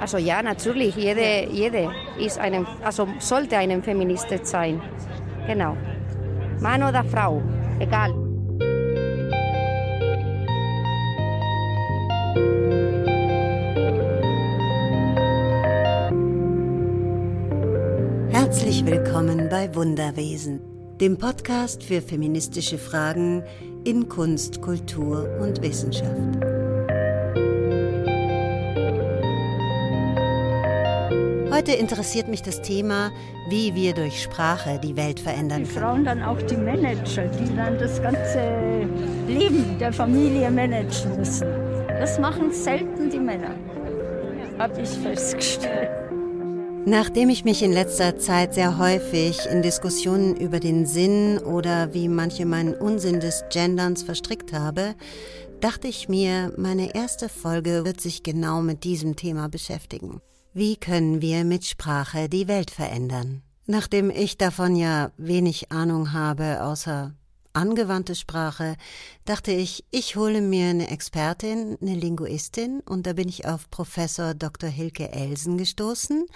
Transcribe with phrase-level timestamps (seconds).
[0.00, 4.80] Also ja, natürlich, jede, jede ist eine, also sollte eine Feministin sein.
[5.46, 5.76] Genau.
[6.58, 7.42] Mann oder Frau,
[7.78, 8.14] egal.
[18.30, 20.60] Herzlich willkommen bei Wunderwesen,
[20.98, 23.44] dem Podcast für feministische Fragen
[23.84, 26.59] in Kunst, Kultur und Wissenschaft.
[31.60, 33.12] Heute interessiert mich das Thema,
[33.50, 35.74] wie wir durch Sprache die Welt verändern können.
[35.74, 38.88] Die Frauen dann auch die Manager, die dann das ganze
[39.28, 41.48] Leben der Familie managen müssen.
[41.86, 43.54] Das machen selten die Männer,
[44.58, 45.90] habe ich festgestellt.
[46.86, 52.08] Nachdem ich mich in letzter Zeit sehr häufig in Diskussionen über den Sinn oder wie
[52.08, 54.94] manche meinen Unsinn des Genderns verstrickt habe,
[55.60, 60.22] dachte ich mir, meine erste Folge wird sich genau mit diesem Thema beschäftigen.
[60.52, 63.42] Wie können wir mit Sprache die Welt verändern?
[63.66, 67.14] Nachdem ich davon ja wenig Ahnung habe, außer
[67.52, 68.74] angewandte Sprache,
[69.24, 74.34] dachte ich, ich hole mir eine Expertin, eine Linguistin, und da bin ich auf Professor
[74.34, 74.68] Dr.
[74.68, 76.26] Hilke Elsen gestoßen,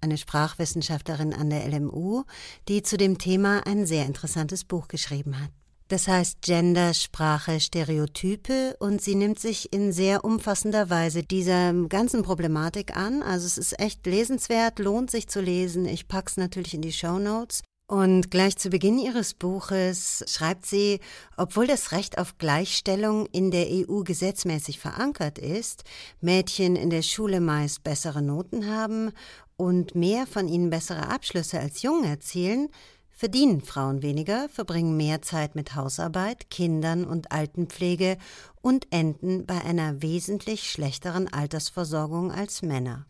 [0.00, 2.24] eine Sprachwissenschaftlerin an der LMU,
[2.66, 5.50] die zu dem Thema ein sehr interessantes Buch geschrieben hat.
[5.88, 12.22] Das heißt Gender, Sprache, Stereotype und sie nimmt sich in sehr umfassender Weise dieser ganzen
[12.22, 13.22] Problematik an.
[13.22, 15.84] Also es ist echt lesenswert, lohnt sich zu lesen.
[15.84, 17.62] Ich pack's natürlich in die Show Notes.
[17.86, 21.00] Und gleich zu Beginn ihres Buches schreibt sie,
[21.36, 25.84] obwohl das Recht auf Gleichstellung in der EU gesetzmäßig verankert ist,
[26.22, 29.12] Mädchen in der Schule meist bessere Noten haben
[29.56, 32.70] und mehr von ihnen bessere Abschlüsse als Jungen erzielen,
[33.14, 38.18] verdienen Frauen weniger, verbringen mehr Zeit mit Hausarbeit, Kindern und Altenpflege
[38.60, 43.06] und enden bei einer wesentlich schlechteren Altersversorgung als Männer.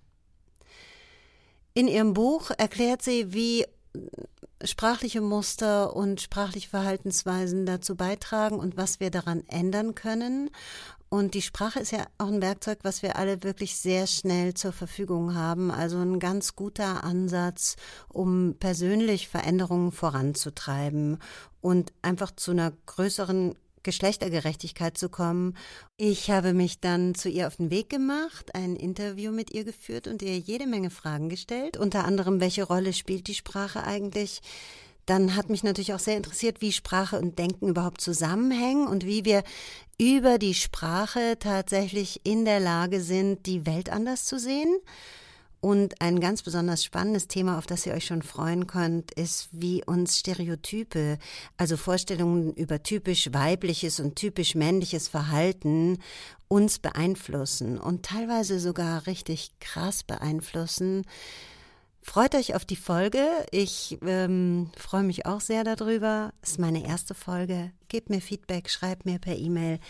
[1.72, 3.64] In ihrem Buch erklärt sie, wie
[4.62, 10.50] sprachliche Muster und sprachliche Verhaltensweisen dazu beitragen und was wir daran ändern können.
[11.14, 14.72] Und die Sprache ist ja auch ein Werkzeug, was wir alle wirklich sehr schnell zur
[14.72, 15.70] Verfügung haben.
[15.70, 17.76] Also ein ganz guter Ansatz,
[18.08, 21.18] um persönlich Veränderungen voranzutreiben
[21.60, 23.54] und einfach zu einer größeren
[23.84, 25.56] Geschlechtergerechtigkeit zu kommen.
[25.96, 30.08] Ich habe mich dann zu ihr auf den Weg gemacht, ein Interview mit ihr geführt
[30.08, 34.42] und ihr jede Menge Fragen gestellt, unter anderem, welche Rolle spielt die Sprache eigentlich?
[35.06, 39.24] Dann hat mich natürlich auch sehr interessiert, wie Sprache und Denken überhaupt zusammenhängen und wie
[39.24, 39.42] wir
[39.98, 44.74] über die Sprache tatsächlich in der Lage sind, die Welt anders zu sehen.
[45.64, 49.82] Und ein ganz besonders spannendes Thema, auf das ihr euch schon freuen könnt, ist, wie
[49.82, 51.16] uns Stereotype,
[51.56, 56.00] also Vorstellungen über typisch weibliches und typisch männliches Verhalten,
[56.48, 61.06] uns beeinflussen und teilweise sogar richtig krass beeinflussen.
[62.06, 63.26] Freut euch auf die Folge.
[63.50, 66.32] Ich ähm, freue mich auch sehr darüber.
[66.42, 67.72] Es ist meine erste Folge.
[67.88, 69.80] Gebt mir Feedback, schreibt mir per E-Mail.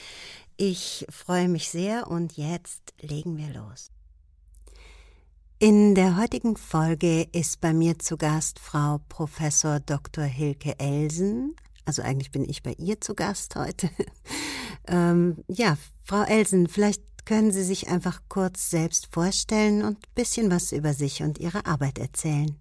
[0.57, 3.91] Ich freue mich sehr und jetzt legen wir los.
[5.59, 10.25] In der heutigen Folge ist bei mir zu Gast Frau Professor Dr.
[10.25, 11.57] Hilke Elsen.
[11.85, 13.91] Also eigentlich bin ich bei ihr zu Gast heute.
[14.87, 20.51] ähm, ja, Frau Elsen, vielleicht können Sie sich einfach kurz selbst vorstellen und ein bisschen
[20.51, 22.57] was über sich und Ihre Arbeit erzählen.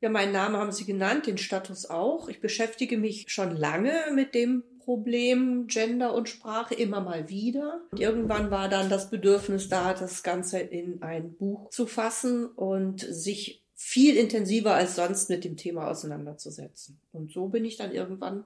[0.00, 2.28] Ja, meinen Namen haben Sie genannt, den Status auch.
[2.28, 7.80] Ich beschäftige mich schon lange mit dem Problem Gender und Sprache immer mal wieder.
[7.90, 13.00] Und irgendwann war dann das Bedürfnis da, das Ganze in ein Buch zu fassen und
[13.00, 17.00] sich viel intensiver als sonst mit dem Thema auseinanderzusetzen.
[17.12, 18.44] Und so bin ich dann irgendwann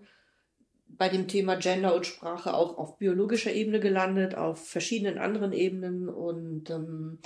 [0.99, 6.09] bei dem Thema Gender und Sprache auch auf biologischer Ebene gelandet, auf verschiedenen anderen Ebenen
[6.09, 7.21] und ähm,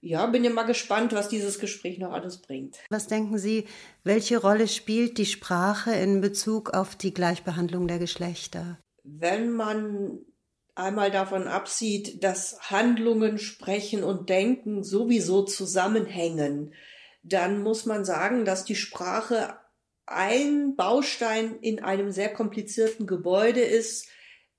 [0.00, 2.76] ja, bin ja mal gespannt, was dieses Gespräch noch alles bringt.
[2.90, 3.64] Was denken Sie,
[4.02, 8.78] welche Rolle spielt die Sprache in Bezug auf die Gleichbehandlung der Geschlechter?
[9.02, 10.18] Wenn man
[10.74, 16.74] einmal davon absieht, dass Handlungen, Sprechen und Denken sowieso zusammenhängen,
[17.22, 19.56] dann muss man sagen, dass die Sprache
[20.06, 24.08] ein Baustein in einem sehr komplizierten Gebäude ist,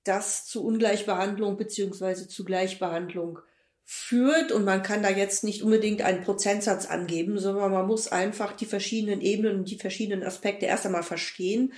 [0.04, 3.40] das zu Ungleichbehandlung beziehungsweise zu Gleichbehandlung
[3.84, 8.52] führt und man kann da jetzt nicht unbedingt einen Prozentsatz angeben, sondern man muss einfach
[8.52, 11.72] die verschiedenen Ebenen und die verschiedenen Aspekte erst einmal verstehen,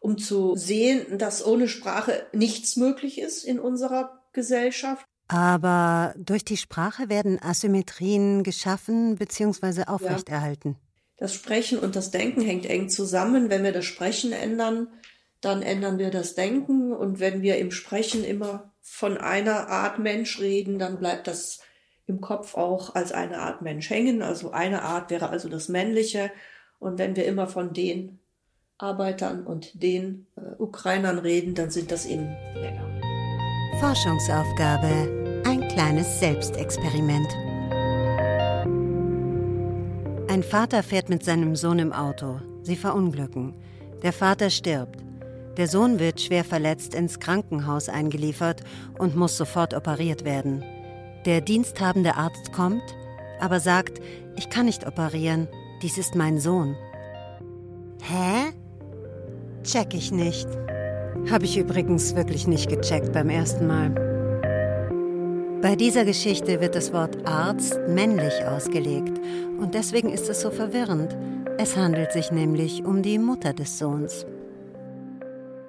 [0.00, 5.04] um zu sehen, dass ohne Sprache nichts möglich ist in unserer Gesellschaft.
[5.26, 9.84] Aber durch die Sprache werden Asymmetrien geschaffen bzw.
[9.86, 10.76] aufrechterhalten.
[10.80, 10.87] Ja.
[11.18, 13.50] Das Sprechen und das Denken hängt eng zusammen.
[13.50, 14.88] Wenn wir das Sprechen ändern,
[15.40, 16.92] dann ändern wir das Denken.
[16.92, 21.60] Und wenn wir im Sprechen immer von einer Art Mensch reden, dann bleibt das
[22.06, 24.22] im Kopf auch als eine Art Mensch hängen.
[24.22, 26.30] Also eine Art wäre also das Männliche.
[26.78, 28.20] Und wenn wir immer von den
[28.78, 32.88] Arbeitern und den äh, Ukrainern reden, dann sind das eben Männer.
[33.80, 35.42] Forschungsaufgabe.
[35.44, 37.47] Ein kleines Selbstexperiment.
[40.38, 42.38] Ein Vater fährt mit seinem Sohn im Auto.
[42.62, 43.54] Sie verunglücken.
[44.04, 45.00] Der Vater stirbt.
[45.56, 48.60] Der Sohn wird schwer verletzt ins Krankenhaus eingeliefert
[49.00, 50.62] und muss sofort operiert werden.
[51.26, 52.84] Der diensthabende Arzt kommt,
[53.40, 54.00] aber sagt,
[54.36, 55.48] ich kann nicht operieren,
[55.82, 56.76] dies ist mein Sohn.
[58.00, 58.52] Hä?
[59.64, 60.46] Check ich nicht.
[61.32, 64.07] Habe ich übrigens wirklich nicht gecheckt beim ersten Mal.
[65.60, 69.18] Bei dieser Geschichte wird das Wort Arzt männlich ausgelegt
[69.58, 71.16] und deswegen ist es so verwirrend.
[71.58, 74.24] Es handelt sich nämlich um die Mutter des Sohns.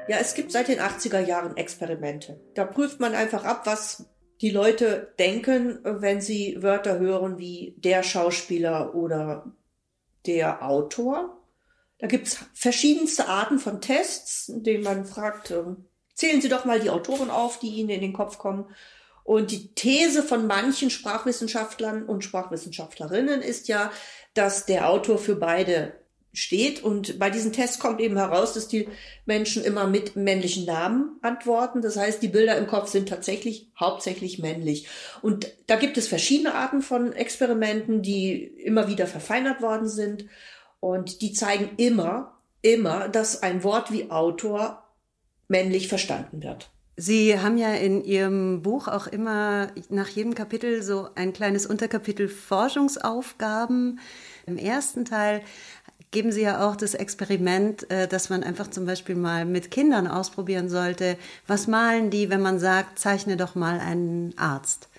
[0.07, 2.39] Ja, es gibt seit den 80er Jahren Experimente.
[2.53, 4.05] Da prüft man einfach ab, was
[4.41, 9.51] die Leute denken, wenn sie Wörter hören wie der Schauspieler oder
[10.27, 11.35] der Autor.
[11.97, 15.63] Da gibt's verschiedenste Arten von Tests, in denen man fragt, äh,
[16.13, 18.65] zählen Sie doch mal die Autoren auf, die Ihnen in den Kopf kommen.
[19.23, 23.91] Und die These von manchen Sprachwissenschaftlern und Sprachwissenschaftlerinnen ist ja,
[24.33, 25.93] dass der Autor für beide
[26.33, 26.83] steht.
[26.83, 28.87] Und bei diesen Tests kommt eben heraus, dass die
[29.25, 31.81] Menschen immer mit männlichen Namen antworten.
[31.81, 34.87] Das heißt, die Bilder im Kopf sind tatsächlich hauptsächlich männlich.
[35.21, 40.25] Und da gibt es verschiedene Arten von Experimenten, die immer wieder verfeinert worden sind.
[40.79, 44.83] Und die zeigen immer, immer, dass ein Wort wie Autor
[45.47, 46.69] männlich verstanden wird.
[47.01, 52.27] Sie haben ja in Ihrem Buch auch immer nach jedem Kapitel so ein kleines Unterkapitel
[52.27, 54.01] Forschungsaufgaben.
[54.45, 55.41] Im ersten Teil
[56.11, 60.07] geben Sie ja auch das Experiment, äh, dass man einfach zum Beispiel mal mit Kindern
[60.07, 61.17] ausprobieren sollte.
[61.47, 64.89] Was malen die, wenn man sagt, zeichne doch mal einen Arzt?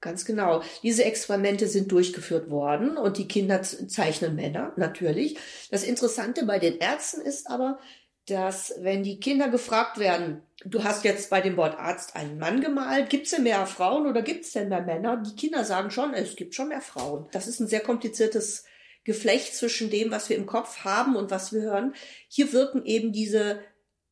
[0.00, 0.62] Ganz genau.
[0.84, 5.36] Diese Experimente sind durchgeführt worden und die Kinder zeichnen Männer, natürlich.
[5.72, 7.80] Das Interessante bei den Ärzten ist aber,
[8.26, 12.60] dass wenn die Kinder gefragt werden, du hast jetzt bei dem Wort Arzt einen Mann
[12.60, 15.16] gemalt, gibt es denn mehr Frauen oder gibt es denn mehr Männer?
[15.16, 17.26] Die Kinder sagen schon, es gibt schon mehr Frauen.
[17.32, 18.64] Das ist ein sehr kompliziertes
[19.04, 21.94] Geflecht zwischen dem, was wir im Kopf haben und was wir hören.
[22.28, 23.60] Hier wirken eben diese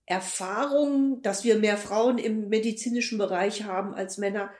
[0.06, 4.50] Erfahrungen, dass wir mehr Frauen im medizinischen Bereich haben als Männer,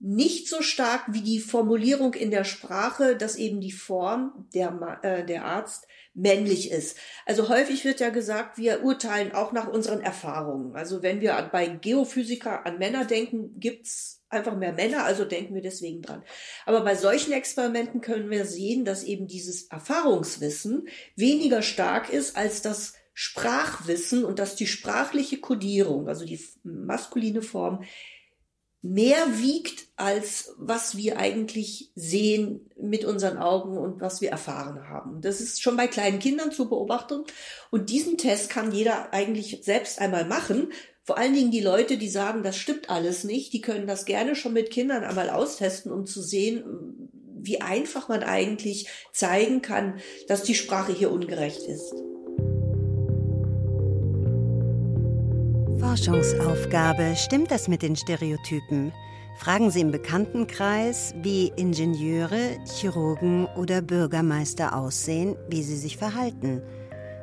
[0.00, 5.26] nicht so stark wie die Formulierung in der Sprache, dass eben die Form der, äh,
[5.26, 6.96] der Arzt männlich ist.
[7.26, 10.74] Also häufig wird ja gesagt, wir urteilen auch nach unseren Erfahrungen.
[10.74, 15.62] Also wenn wir bei Geophysiker an Männer denken, gibt's einfach mehr Männer, also denken wir
[15.62, 16.24] deswegen dran.
[16.64, 22.62] Aber bei solchen Experimenten können wir sehen, dass eben dieses Erfahrungswissen weniger stark ist als
[22.62, 27.84] das Sprachwissen und dass die sprachliche Kodierung, also die maskuline Form,
[28.82, 35.20] mehr wiegt als was wir eigentlich sehen mit unseren Augen und was wir erfahren haben.
[35.20, 37.24] Das ist schon bei kleinen Kindern zu beobachten.
[37.70, 40.72] Und diesen Test kann jeder eigentlich selbst einmal machen.
[41.02, 44.34] Vor allen Dingen die Leute, die sagen, das stimmt alles nicht, die können das gerne
[44.34, 47.10] schon mit Kindern einmal austesten, um zu sehen,
[47.42, 49.98] wie einfach man eigentlich zeigen kann,
[50.28, 51.92] dass die Sprache hier ungerecht ist.
[55.90, 57.16] Forschungsaufgabe.
[57.16, 58.92] Stimmt das mit den Stereotypen?
[59.36, 66.62] Fragen Sie im Bekanntenkreis, wie Ingenieure, Chirurgen oder Bürgermeister aussehen, wie sie sich verhalten.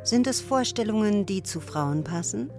[0.04, 2.50] Sind es Vorstellungen, die zu Frauen passen?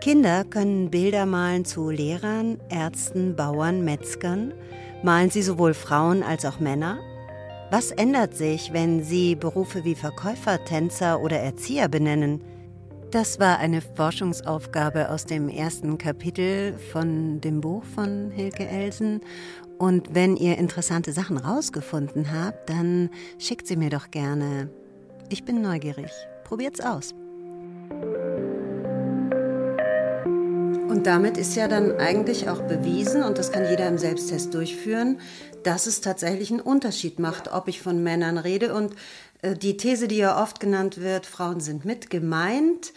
[0.00, 4.54] Kinder können Bilder malen zu Lehrern, Ärzten, Bauern, Metzgern.
[5.02, 7.00] Malen sie sowohl Frauen als auch Männer?
[7.72, 12.40] Was ändert sich, wenn sie Berufe wie Verkäufer, Tänzer oder Erzieher benennen?
[13.12, 19.20] Das war eine Forschungsaufgabe aus dem ersten Kapitel von dem Buch von Hilke Elsen.
[19.76, 24.70] Und wenn ihr interessante Sachen rausgefunden habt, dann schickt sie mir doch gerne.
[25.28, 26.10] Ich bin neugierig.
[26.44, 27.14] Probiert's aus.
[30.88, 35.20] Und damit ist ja dann eigentlich auch bewiesen, und das kann jeder im Selbsttest durchführen,
[35.64, 38.74] dass es tatsächlich einen Unterschied macht, ob ich von Männern rede.
[38.74, 38.94] Und
[39.42, 42.92] die These, die ja oft genannt wird, Frauen sind mit gemeint,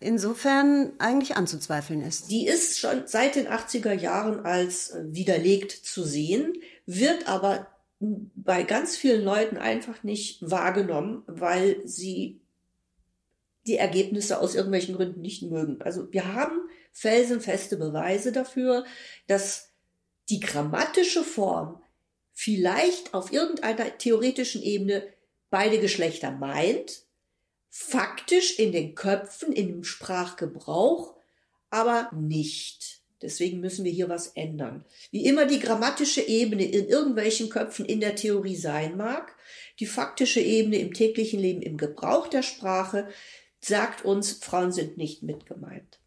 [0.00, 2.30] insofern eigentlich anzuzweifeln ist.
[2.30, 6.54] Die ist schon seit den 80er Jahren als äh, widerlegt zu sehen,
[6.86, 7.66] wird aber
[8.00, 12.40] bei ganz vielen Leuten einfach nicht wahrgenommen, weil sie
[13.66, 15.82] die Ergebnisse aus irgendwelchen Gründen nicht mögen.
[15.82, 16.58] Also wir haben
[16.92, 18.86] felsenfeste Beweise dafür,
[19.26, 19.68] dass
[20.30, 21.82] die grammatische Form
[22.32, 25.02] vielleicht auf irgendeiner theoretischen Ebene
[25.50, 27.04] beide Geschlechter meint,
[27.68, 31.14] faktisch in den Köpfen, in dem Sprachgebrauch,
[31.70, 33.00] aber nicht.
[33.22, 34.84] Deswegen müssen wir hier was ändern.
[35.10, 39.36] Wie immer die grammatische Ebene in irgendwelchen Köpfen in der Theorie sein mag,
[39.78, 43.08] die faktische Ebene im täglichen Leben, im Gebrauch der Sprache,
[43.60, 46.00] sagt uns, Frauen sind nicht mit gemeint.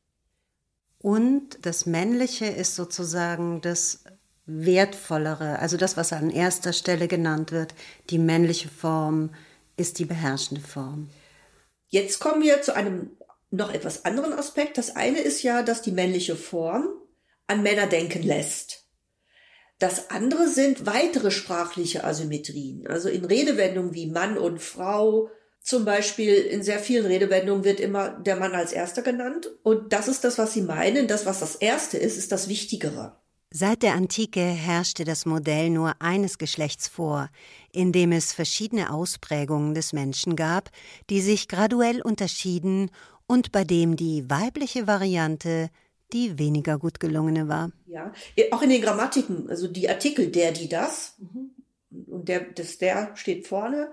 [0.98, 4.03] Und das Männliche ist sozusagen das
[4.46, 7.74] Wertvollere, also das, was an erster Stelle genannt wird.
[8.10, 9.34] Die männliche Form
[9.78, 11.10] ist die beherrschende Form.
[11.88, 13.12] Jetzt kommen wir zu einem
[13.52, 14.78] noch etwas anderen Aspekt.
[14.78, 16.88] Das eine ist ja, dass die männliche Form
[17.48, 18.84] an Männer denken lässt.
[19.80, 22.88] Das andere sind weitere sprachliche Asymmetrien.
[22.88, 25.30] Also in Redewendungen wie Mann und Frau,
[25.62, 29.50] zum Beispiel in sehr vielen Redewendungen wird immer der Mann als Erster genannt.
[29.64, 31.08] Und das ist das, was Sie meinen.
[31.08, 33.23] Das, was das Erste ist, ist das Wichtigere.
[33.56, 37.30] Seit der Antike herrschte das Modell nur eines Geschlechts vor,
[37.72, 40.72] in dem es verschiedene Ausprägungen des Menschen gab,
[41.12, 42.90] die sich graduell unterschieden
[43.28, 45.70] und bei dem die weibliche Variante
[46.14, 47.70] die weniger gut gelungene war.
[47.86, 48.12] Ja,
[48.50, 51.20] auch in den Grammatiken, also die Artikel der, die, das,
[51.92, 53.92] und der, das der steht vorne.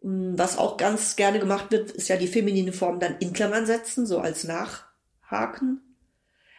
[0.00, 4.04] Was auch ganz gerne gemacht wird, ist ja die feminine Form dann in Klammern setzen,
[4.04, 5.85] so als Nachhaken.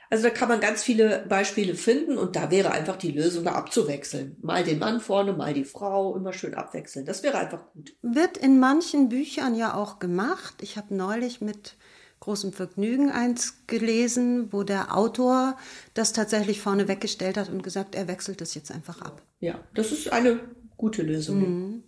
[0.10, 3.54] Also da kann man ganz viele Beispiele finden und da wäre einfach die Lösung da
[3.54, 4.38] abzuwechseln.
[4.42, 7.06] Mal den Mann vorne, mal die Frau, immer schön abwechseln.
[7.06, 7.96] Das wäre einfach gut.
[8.02, 10.56] Wird in manchen Büchern ja auch gemacht.
[10.62, 11.76] Ich habe neulich mit
[12.20, 15.58] großem Vergnügen eins gelesen, wo der Autor
[15.94, 19.22] das tatsächlich vorne weggestellt hat und gesagt, er wechselt das jetzt einfach ab.
[19.40, 20.40] Ja, das ist eine
[20.78, 21.40] gute Lösung.
[21.40, 21.84] Mhm.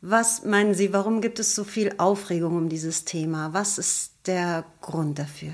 [0.00, 3.52] Was meinen Sie, warum gibt es so viel Aufregung um dieses Thema?
[3.52, 5.52] Was ist der Grund dafür?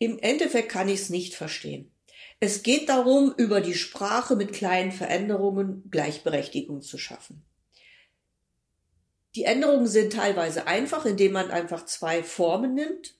[0.00, 1.92] Im Endeffekt kann ich es nicht verstehen.
[2.40, 7.44] Es geht darum, über die Sprache mit kleinen Veränderungen Gleichberechtigung zu schaffen.
[9.34, 13.18] Die Änderungen sind teilweise einfach, indem man einfach zwei Formen nimmt,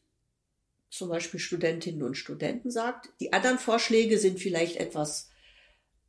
[0.88, 3.10] zum Beispiel Studentinnen und Studenten sagt.
[3.20, 5.28] Die anderen Vorschläge sind vielleicht etwas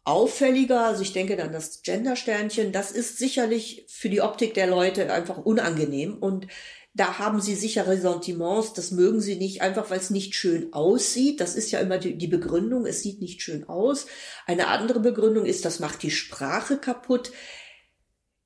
[0.05, 0.85] auffälliger.
[0.85, 5.37] Also ich denke dann das Gendersternchen, das ist sicherlich für die Optik der Leute einfach
[5.37, 6.47] unangenehm und
[6.93, 11.39] da haben sie sicher Ressentiments, das mögen sie nicht, einfach weil es nicht schön aussieht.
[11.39, 14.07] Das ist ja immer die, die, Begründung, es sieht nicht schön aus.
[14.45, 17.31] Eine andere Begründung ist, das macht die Sprache kaputt.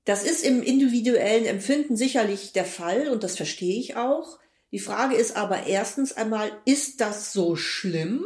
[0.04, 4.38] Das ist im individuellen Empfinden sicherlich der Fall und das verstehe ich auch.
[4.72, 8.24] Die Frage ist aber erstens einmal, ist das so schlimm?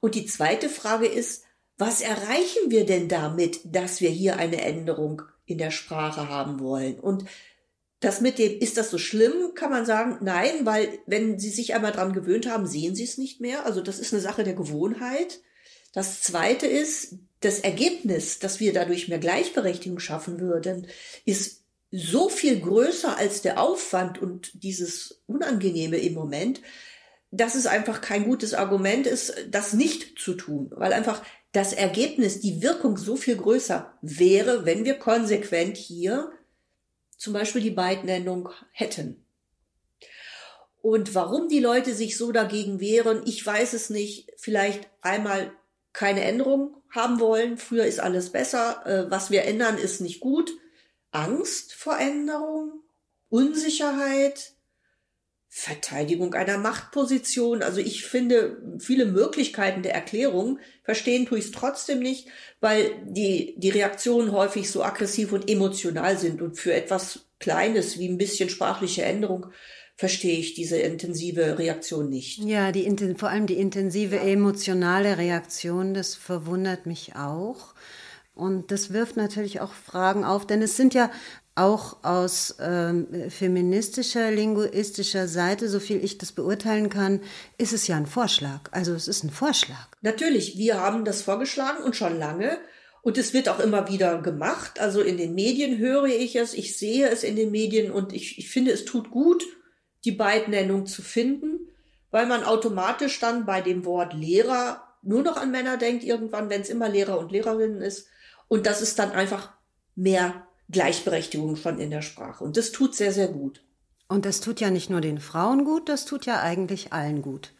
[0.00, 1.44] Und die zweite Frage ist,
[1.78, 6.98] was erreichen wir denn damit, dass wir hier eine Änderung in der Sprache haben wollen?
[6.98, 7.24] Und
[8.00, 11.74] das mit dem, ist das so schlimm, kann man sagen, nein, weil wenn Sie sich
[11.74, 13.66] einmal dran gewöhnt haben, sehen Sie es nicht mehr.
[13.66, 15.40] Also das ist eine Sache der Gewohnheit.
[15.92, 20.86] Das zweite ist, das Ergebnis, dass wir dadurch mehr Gleichberechtigung schaffen würden,
[21.24, 26.60] ist so viel größer als der Aufwand und dieses Unangenehme im Moment,
[27.30, 32.40] dass es einfach kein gutes Argument ist, das nicht zu tun, weil einfach das Ergebnis,
[32.40, 36.30] die Wirkung so viel größer wäre, wenn wir konsequent hier
[37.20, 39.26] zum Beispiel die Beidnennung hätten.
[40.80, 44.32] Und warum die Leute sich so dagegen wehren, ich weiß es nicht.
[44.38, 45.52] Vielleicht einmal
[45.92, 47.58] keine Änderung haben wollen.
[47.58, 48.86] Früher ist alles besser.
[48.86, 50.50] Äh, was wir ändern, ist nicht gut.
[51.10, 52.82] Angst vor Änderung,
[53.28, 54.54] Unsicherheit,
[55.52, 57.62] Verteidigung einer Machtposition.
[57.62, 60.60] Also ich finde viele Möglichkeiten der Erklärung.
[60.84, 62.28] Verstehen tue ich es trotzdem nicht,
[62.60, 66.40] weil die, die Reaktionen häufig so aggressiv und emotional sind.
[66.40, 69.46] Und für etwas Kleines wie ein bisschen sprachliche Änderung
[69.96, 72.38] verstehe ich diese intensive Reaktion nicht.
[72.44, 77.74] Ja, die, vor allem die intensive emotionale Reaktion, das verwundert mich auch.
[78.34, 81.10] Und das wirft natürlich auch Fragen auf, denn es sind ja
[81.54, 87.20] auch aus ähm, feministischer, linguistischer Seite, so viel ich das beurteilen kann,
[87.58, 88.60] ist es ja ein Vorschlag.
[88.70, 89.88] Also es ist ein Vorschlag.
[90.00, 92.58] Natürlich, wir haben das vorgeschlagen und schon lange.
[93.02, 94.78] Und es wird auch immer wieder gemacht.
[94.78, 98.38] Also in den Medien höre ich es, ich sehe es in den Medien und ich,
[98.38, 99.44] ich finde, es tut gut,
[100.04, 101.68] die Beidnennung zu finden,
[102.10, 106.60] weil man automatisch dann bei dem Wort Lehrer nur noch an Männer denkt, irgendwann, wenn
[106.60, 108.08] es immer Lehrer und Lehrerinnen ist.
[108.48, 109.52] Und das ist dann einfach
[109.94, 112.44] mehr Gleichberechtigung schon in der Sprache.
[112.44, 113.62] Und das tut sehr, sehr gut.
[114.08, 117.52] Und das tut ja nicht nur den Frauen gut, das tut ja eigentlich allen gut.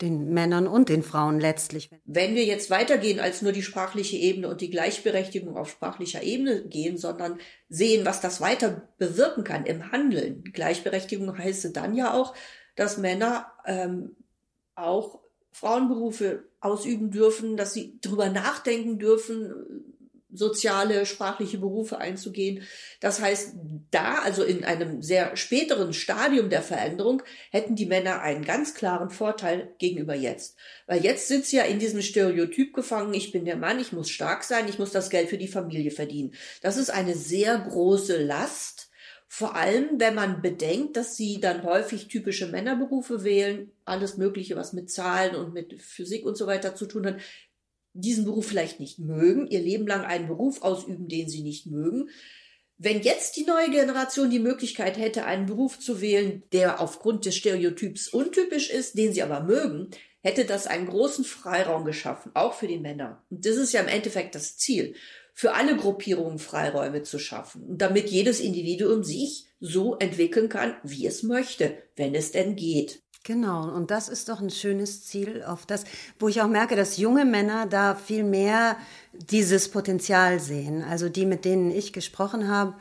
[0.00, 1.90] Den Männern und den Frauen letztlich.
[2.04, 6.64] Wenn wir jetzt weitergehen als nur die sprachliche Ebene und die Gleichberechtigung auf sprachlicher Ebene
[6.64, 7.38] gehen, sondern
[7.68, 10.42] sehen, was das weiter bewirken kann im Handeln.
[10.52, 12.34] Gleichberechtigung heißt dann ja auch,
[12.74, 14.16] dass Männer ähm,
[14.74, 15.20] auch
[15.52, 19.91] Frauenberufe ausüben dürfen, dass sie drüber nachdenken dürfen,
[20.32, 22.62] soziale, sprachliche Berufe einzugehen.
[23.00, 23.54] Das heißt,
[23.90, 29.10] da, also in einem sehr späteren Stadium der Veränderung, hätten die Männer einen ganz klaren
[29.10, 30.56] Vorteil gegenüber jetzt.
[30.86, 34.10] Weil jetzt sind sie ja in diesem Stereotyp gefangen, ich bin der Mann, ich muss
[34.10, 36.34] stark sein, ich muss das Geld für die Familie verdienen.
[36.62, 38.88] Das ist eine sehr große Last.
[39.34, 44.74] Vor allem, wenn man bedenkt, dass sie dann häufig typische Männerberufe wählen, alles Mögliche, was
[44.74, 47.16] mit Zahlen und mit Physik und so weiter zu tun hat,
[47.94, 52.08] diesen Beruf vielleicht nicht mögen, ihr Leben lang einen Beruf ausüben, den sie nicht mögen.
[52.78, 57.36] Wenn jetzt die neue Generation die Möglichkeit hätte, einen Beruf zu wählen, der aufgrund des
[57.36, 59.90] Stereotyps untypisch ist, den sie aber mögen,
[60.22, 63.24] hätte das einen großen Freiraum geschaffen, auch für die Männer.
[63.30, 64.94] Und das ist ja im Endeffekt das Ziel,
[65.34, 71.22] für alle Gruppierungen Freiräume zu schaffen, damit jedes Individuum sich so entwickeln kann, wie es
[71.22, 73.01] möchte, wenn es denn geht.
[73.24, 75.84] Genau, und das ist doch ein schönes Ziel, auf das,
[76.18, 78.76] wo ich auch merke, dass junge Männer da viel mehr
[79.12, 80.82] dieses Potenzial sehen.
[80.82, 82.74] Also die, mit denen ich gesprochen habe,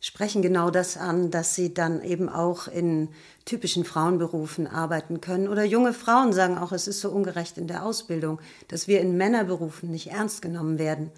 [0.00, 3.08] sprechen genau das an, dass sie dann eben auch in
[3.44, 5.48] typischen Frauenberufen arbeiten können.
[5.48, 9.16] Oder junge Frauen sagen auch, es ist so ungerecht in der Ausbildung, dass wir in
[9.16, 11.10] Männerberufen nicht ernst genommen werden.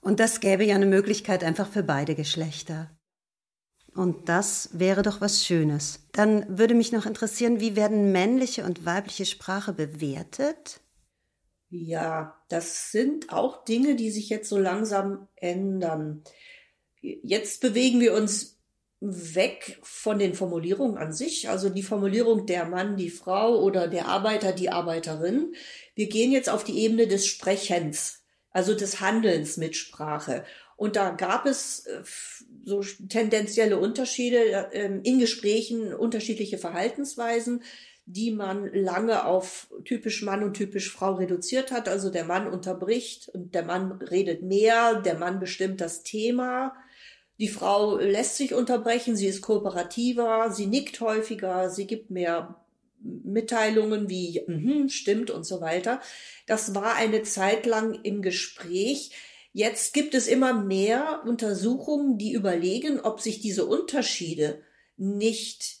[0.00, 2.90] Und das gäbe ja eine Möglichkeit einfach für beide Geschlechter.
[3.96, 6.00] Und das wäre doch was Schönes.
[6.12, 10.80] Dann würde mich noch interessieren, wie werden männliche und weibliche Sprache bewertet?
[11.70, 16.22] Ja, das sind auch Dinge, die sich jetzt so langsam ändern.
[17.00, 18.58] Jetzt bewegen wir uns
[19.00, 24.08] weg von den Formulierungen an sich, also die Formulierung der Mann, die Frau oder der
[24.08, 25.54] Arbeiter, die Arbeiterin.
[25.94, 30.44] Wir gehen jetzt auf die Ebene des Sprechens, also des Handelns mit Sprache.
[30.76, 32.02] Und da gab es äh,
[32.66, 37.62] so tendenzielle Unterschiede ähm, in Gesprächen, unterschiedliche Verhaltensweisen,
[38.06, 41.88] die man lange auf typisch Mann und typisch Frau reduziert hat.
[41.88, 46.74] Also der Mann unterbricht und der Mann redet mehr, der Mann bestimmt das Thema.
[47.38, 52.60] Die Frau lässt sich unterbrechen, sie ist kooperativer, sie nickt häufiger, sie gibt mehr
[53.00, 56.00] Mitteilungen wie mm stimmt und so weiter.
[56.46, 59.12] Das war eine Zeit lang im Gespräch
[59.56, 64.60] Jetzt gibt es immer mehr Untersuchungen, die überlegen, ob sich diese Unterschiede
[64.98, 65.78] nicht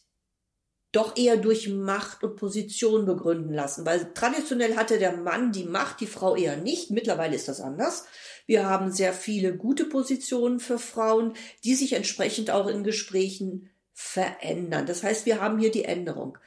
[0.92, 3.84] doch eher durch Macht und Position begründen lassen.
[3.84, 6.90] Weil traditionell hatte der Mann die Macht, die Frau eher nicht.
[6.90, 8.06] Mittlerweile ist das anders.
[8.46, 14.86] Wir haben sehr viele gute Positionen für Frauen, die sich entsprechend auch in Gesprächen verändern.
[14.86, 16.38] Das heißt, wir haben hier die Änderung.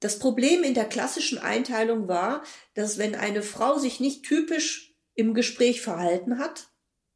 [0.00, 5.34] Das Problem in der klassischen Einteilung war, dass wenn eine Frau sich nicht typisch im
[5.34, 6.68] Gespräch verhalten hat,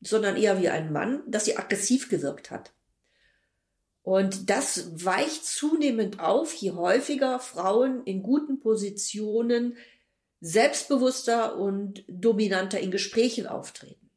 [0.02, 2.72] sondern eher wie ein Mann, dass sie aggressiv gewirkt hat.
[4.02, 9.76] Und das weicht zunehmend auf, je häufiger Frauen in guten Positionen
[10.40, 14.10] selbstbewusster und dominanter in Gesprächen auftreten.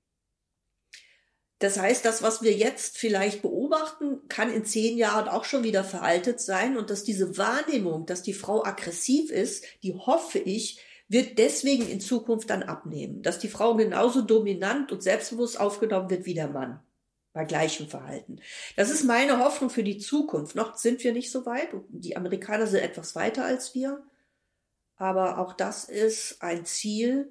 [1.60, 5.84] Das heißt, das, was wir jetzt vielleicht beobachten, kann in zehn Jahren auch schon wieder
[5.84, 11.38] veraltet sein und dass diese Wahrnehmung, dass die Frau aggressiv ist, die hoffe ich, wird
[11.38, 16.34] deswegen in Zukunft dann abnehmen, dass die Frau genauso dominant und selbstbewusst aufgenommen wird wie
[16.34, 16.80] der Mann
[17.34, 18.40] bei gleichem Verhalten.
[18.78, 20.56] Das ist meine Hoffnung für die Zukunft.
[20.56, 21.68] Noch sind wir nicht so weit.
[21.90, 24.02] Die Amerikaner sind etwas weiter als wir.
[24.96, 27.30] Aber auch das ist ein Ziel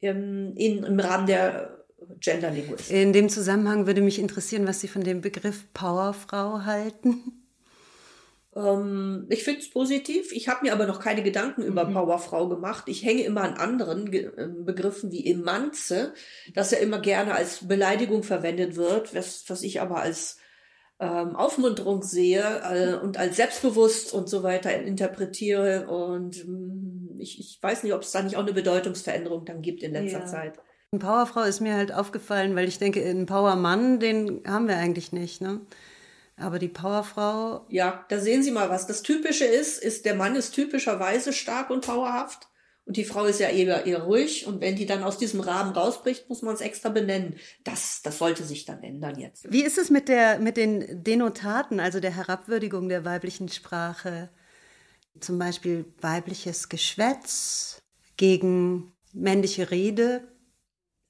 [0.00, 1.86] im, in, im Rahmen der
[2.20, 2.94] Genderlinguistik.
[2.94, 7.43] In dem Zusammenhang würde mich interessieren, was Sie von dem Begriff Powerfrau halten.
[8.56, 10.32] Ähm, ich finde es positiv.
[10.32, 11.68] Ich habe mir aber noch keine Gedanken mhm.
[11.68, 12.84] über Powerfrau gemacht.
[12.86, 16.14] Ich hänge immer an anderen Ge äh, Begriffen wie Emanze,
[16.54, 20.38] das ja immer gerne als Beleidigung verwendet wird, was, was ich aber als
[21.00, 25.88] ähm, Aufmunterung sehe äh, und als selbstbewusst und so weiter interpretiere.
[25.88, 29.82] Und ähm, ich, ich weiß nicht, ob es da nicht auch eine Bedeutungsveränderung dann gibt
[29.82, 30.26] in letzter ja.
[30.26, 30.58] Zeit.
[30.96, 35.40] Powerfrau ist mir halt aufgefallen, weil ich denke, ein Powermann, den haben wir eigentlich nicht.
[35.40, 35.60] Ne?
[36.36, 37.64] Aber die Powerfrau.
[37.68, 41.70] Ja, da sehen Sie mal, was das Typische ist, ist, der Mann ist typischerweise stark
[41.70, 42.48] und powerhaft.
[42.86, 44.46] Und die Frau ist ja eher, eher ruhig.
[44.46, 47.36] Und wenn die dann aus diesem Rahmen rausbricht, muss man es extra benennen.
[47.62, 49.50] Das, das sollte sich dann ändern jetzt.
[49.50, 54.28] Wie ist es mit der, mit den Denotaten, also der Herabwürdigung der weiblichen Sprache?
[55.18, 57.80] Zum Beispiel weibliches Geschwätz
[58.16, 60.28] gegen männliche Rede.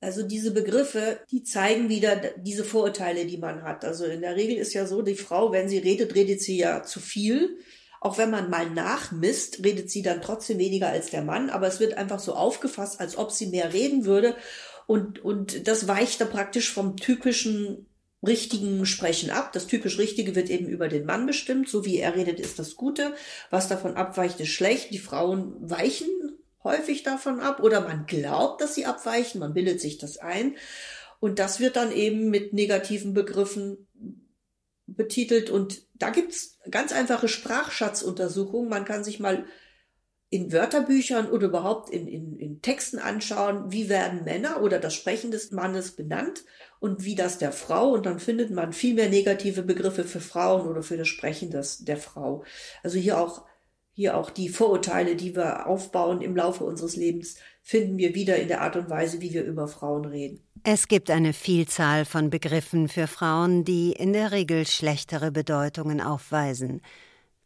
[0.04, 3.84] Also diese Begriffe, die zeigen wieder diese Vorurteile, die man hat.
[3.84, 6.82] Also in der Regel ist ja so, die Frau, wenn sie redet, redet sie ja
[6.82, 7.58] zu viel.
[8.00, 11.48] Auch wenn man mal nachmisst, redet sie dann trotzdem weniger als der Mann.
[11.48, 14.36] Aber es wird einfach so aufgefasst, als ob sie mehr reden würde.
[14.86, 17.86] Und, und das weicht dann praktisch vom typischen
[18.26, 19.52] richtigen Sprechen ab.
[19.52, 21.68] Das typisch Richtige wird eben über den Mann bestimmt.
[21.68, 23.14] So wie er redet, ist das Gute.
[23.50, 24.92] Was davon abweicht, ist schlecht.
[24.92, 26.08] Die Frauen weichen
[26.64, 30.56] häufig davon ab oder man glaubt, dass sie abweichen, man bildet sich das ein.
[31.20, 33.86] Und das wird dann eben mit negativen Begriffen
[34.86, 35.50] betitelt.
[35.50, 38.68] Und da gibt's ganz einfache Sprachschatzuntersuchungen.
[38.68, 39.44] Man kann sich mal
[40.30, 45.30] in Wörterbüchern oder überhaupt in, in, in Texten anschauen, wie werden Männer oder das Sprechen
[45.30, 46.44] des Mannes benannt
[46.80, 47.92] und wie das der Frau.
[47.92, 51.84] Und dann findet man viel mehr negative Begriffe für Frauen oder für das Sprechen des,
[51.84, 52.42] der Frau.
[52.82, 53.46] Also hier auch,
[53.94, 58.48] hier auch die Vorurteile, die wir aufbauen im Laufe unseres Lebens, finden wir wieder in
[58.48, 60.40] der Art und Weise, wie wir über Frauen reden.
[60.64, 66.82] Es gibt eine Vielzahl von Begriffen für Frauen, die in der Regel schlechtere Bedeutungen aufweisen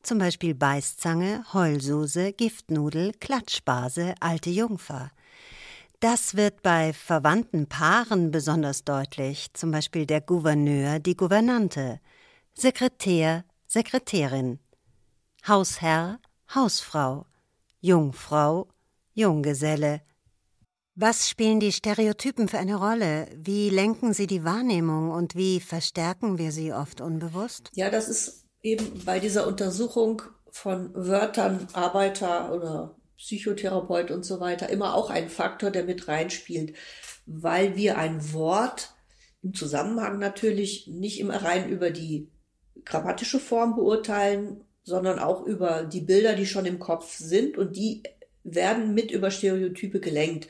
[0.02, 5.10] zum Beispiel Beißzange, Heulsuse, Giftnudel, Klatschbase, alte Jungfer.
[6.00, 12.00] Das wird bei verwandten Paaren besonders deutlich, zum Beispiel der Gouverneur, die Gouvernante,
[12.54, 14.60] Sekretär, Sekretärin,
[15.46, 16.20] Hausherr,
[16.54, 17.26] Hausfrau,
[17.80, 18.68] Jungfrau,
[19.12, 20.00] Junggeselle.
[20.94, 23.28] Was spielen die Stereotypen für eine Rolle?
[23.36, 27.70] Wie lenken sie die Wahrnehmung und wie verstärken wir sie oft unbewusst?
[27.74, 34.70] Ja, das ist eben bei dieser Untersuchung von Wörtern Arbeiter oder Psychotherapeut und so weiter
[34.70, 36.74] immer auch ein Faktor, der mit reinspielt,
[37.26, 38.94] weil wir ein Wort
[39.42, 42.32] im Zusammenhang natürlich nicht immer rein über die
[42.84, 48.02] grammatische Form beurteilen, sondern auch über die Bilder, die schon im Kopf sind und die
[48.42, 50.48] werden mit über Stereotype gelenkt.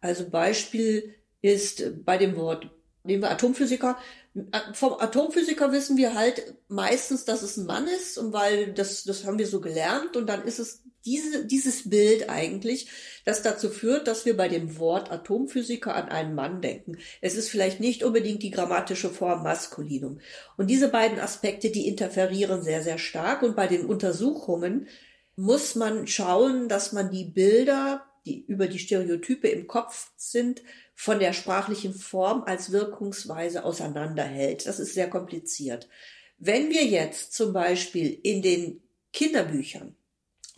[0.00, 2.68] Also Beispiel ist bei dem Wort,
[3.04, 3.96] nehmen wir Atomphysiker,
[4.72, 9.24] vom Atomphysiker wissen wir halt meistens, dass es ein Mann ist und weil das, das
[9.24, 12.88] haben wir so gelernt und dann ist es diese, dieses Bild eigentlich,
[13.24, 16.98] das dazu führt, dass wir bei dem Wort Atomphysiker an einen Mann denken.
[17.20, 20.20] Es ist vielleicht nicht unbedingt die grammatische Form Maskulinum.
[20.56, 24.88] Und diese beiden Aspekte, die interferieren sehr, sehr stark und bei den Untersuchungen
[25.36, 30.62] muss man schauen, dass man die Bilder, die über die Stereotype im Kopf sind,
[30.94, 34.66] von der sprachlichen Form als Wirkungsweise auseinanderhält.
[34.66, 35.88] Das ist sehr kompliziert.
[36.38, 38.82] Wenn wir jetzt zum Beispiel in den
[39.12, 39.94] Kinderbüchern,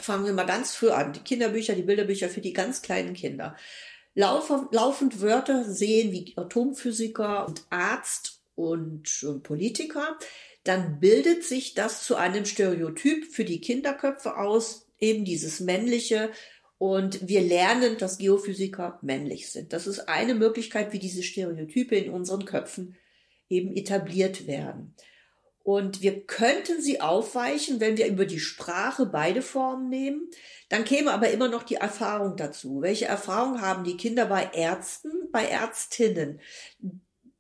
[0.01, 3.57] fangen wir mal ganz früh an, die Kinderbücher, die Bilderbücher für die ganz kleinen Kinder,
[4.15, 9.05] laufend, laufend Wörter sehen wie Atomphysiker und Arzt und
[9.43, 10.19] Politiker,
[10.65, 16.31] dann bildet sich das zu einem Stereotyp für die Kinderköpfe aus, eben dieses männliche,
[16.81, 19.75] und wir lernen, dass Geophysiker männlich sind.
[19.75, 22.97] Das ist eine Möglichkeit, wie diese Stereotype in unseren Köpfen
[23.51, 24.95] eben etabliert werden.
[25.63, 30.31] Und wir könnten sie aufweichen, wenn wir über die Sprache beide Formen nehmen.
[30.69, 32.81] Dann käme aber immer noch die Erfahrung dazu.
[32.81, 36.41] Welche Erfahrung haben die Kinder bei Ärzten, bei Ärztinnen?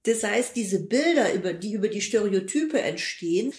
[0.05, 3.53] Das heißt, diese Bilder, über die über die Stereotype entstehen,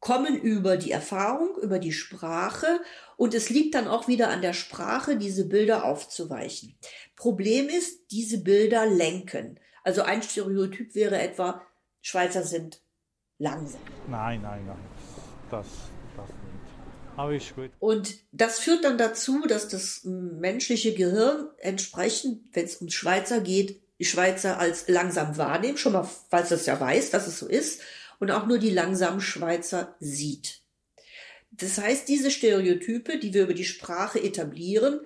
[0.00, 2.80] kommen über die Erfahrung, über die Sprache
[3.16, 6.76] und es liegt dann auch wieder an der Sprache, diese Bilder aufzuweichen.
[7.14, 9.60] Problem ist, diese Bilder lenken.
[9.84, 11.62] Also ein Stereotyp wäre etwa,
[12.00, 12.81] Schweizer sind
[13.42, 13.80] langsam.
[14.08, 14.76] Nein, nein, nein.
[15.50, 15.66] Das,
[16.16, 17.16] das nicht.
[17.16, 17.70] Aber ist gut.
[17.78, 23.82] Und das führt dann dazu, dass das menschliche Gehirn entsprechend, wenn es um Schweizer geht,
[23.98, 27.82] die Schweizer als langsam wahrnehmen, schon mal, falls es ja weiß, dass es so ist,
[28.18, 30.62] und auch nur die langsamen Schweizer sieht.
[31.50, 35.00] Das heißt, diese Stereotype, die wir über die Sprache etablieren,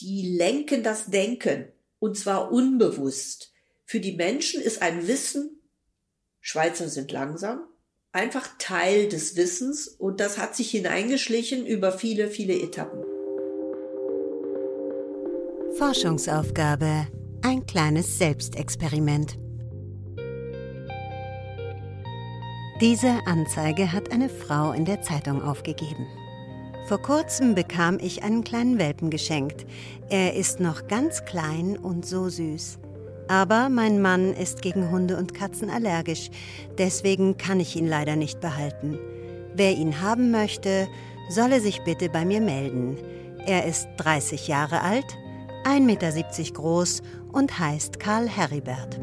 [0.00, 3.52] die lenken das Denken und zwar unbewusst.
[3.84, 5.61] Für die Menschen ist ein Wissen,
[6.44, 7.62] Schweizer sind langsam,
[8.10, 13.04] einfach Teil des Wissens und das hat sich hineingeschlichen über viele, viele Etappen.
[15.78, 17.06] Forschungsaufgabe.
[17.42, 19.38] Ein kleines Selbstexperiment.
[22.80, 26.08] Diese Anzeige hat eine Frau in der Zeitung aufgegeben.
[26.88, 29.64] Vor kurzem bekam ich einen kleinen Welpen geschenkt.
[30.10, 32.80] Er ist noch ganz klein und so süß.
[33.28, 36.30] Aber mein Mann ist gegen Hunde und Katzen allergisch,
[36.78, 38.98] deswegen kann ich ihn leider nicht behalten.
[39.54, 40.88] Wer ihn haben möchte,
[41.28, 42.96] solle sich bitte bei mir melden.
[43.46, 45.06] Er ist 30 Jahre alt,
[45.64, 49.00] 1,70 Meter groß und heißt Karl Heribert.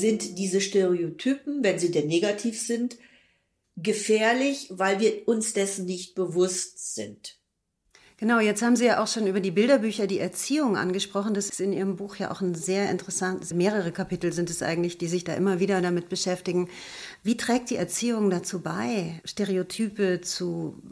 [0.00, 2.96] sind diese Stereotypen, wenn sie denn negativ sind,
[3.76, 7.39] gefährlich, weil wir uns dessen nicht bewusst sind.
[8.20, 11.32] Genau, jetzt haben Sie ja auch schon über die Bilderbücher die Erziehung angesprochen.
[11.32, 14.98] Das ist in Ihrem Buch ja auch ein sehr interessantes, mehrere Kapitel sind es eigentlich,
[14.98, 16.68] die sich da immer wieder damit beschäftigen.
[17.22, 20.82] Wie trägt die Erziehung dazu bei, Stereotype zu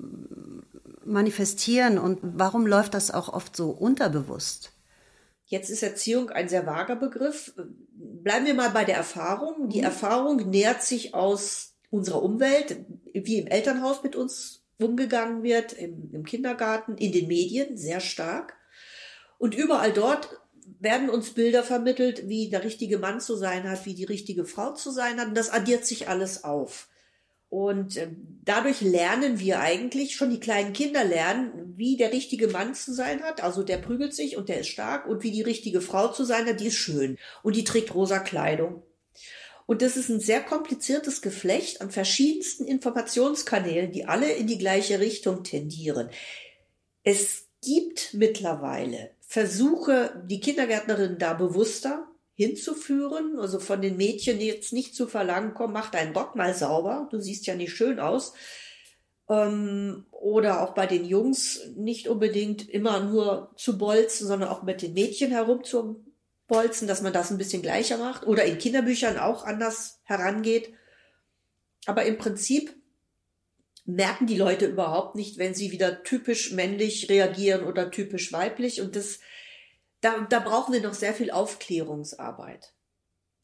[1.05, 4.73] manifestieren und warum läuft das auch oft so unterbewusst?
[5.45, 7.53] Jetzt ist Erziehung ein sehr vager Begriff.
[7.93, 9.69] Bleiben wir mal bei der Erfahrung.
[9.69, 9.85] Die mhm.
[9.85, 16.25] Erfahrung nährt sich aus unserer Umwelt, wie im Elternhaus mit uns umgegangen wird, im, im
[16.25, 18.55] Kindergarten, in den Medien sehr stark.
[19.39, 20.41] Und überall dort
[20.81, 24.75] werden uns Bilder vermittelt, wie der richtige Mann zu sein hat, wie die richtige Frau
[24.75, 25.29] zu sein hat.
[25.29, 26.89] Und das addiert sich alles auf.
[27.51, 28.09] Und äh,
[28.45, 33.23] dadurch lernen wir eigentlich, schon die kleinen Kinder lernen, wie der richtige Mann zu sein
[33.23, 33.43] hat.
[33.43, 35.07] Also der prügelt sich und der ist stark.
[35.07, 37.17] Und wie die richtige Frau zu sein hat, die ist schön.
[37.43, 38.83] Und die trägt rosa Kleidung.
[39.69, 44.99] Und das ist ein sehr kompliziertes Geflecht an verschiedensten Informationskanälen, die alle in die gleiche
[44.99, 46.09] Richtung tendieren.
[47.03, 54.95] Es gibt mittlerweile Versuche, die Kindergärtnerinnen da bewusster hinzuführen, also von den Mädchen jetzt nicht
[54.95, 58.33] zu verlangen, komm, mach deinen Rock mal sauber, du siehst ja nicht schön aus.
[59.29, 64.81] Ähm, oder auch bei den Jungs nicht unbedingt immer nur zu bolzen, sondern auch mit
[64.81, 65.31] den Mädchen
[66.49, 70.73] herumzubolzen, dass man das ein bisschen gleicher macht oder in Kinderbüchern auch anders herangeht.
[71.87, 72.75] Aber im Prinzip
[73.85, 78.97] merken die Leute überhaupt nicht, wenn sie wieder typisch männlich reagieren oder typisch weiblich und
[78.97, 79.21] das
[80.01, 82.73] da, da brauchen wir noch sehr viel Aufklärungsarbeit.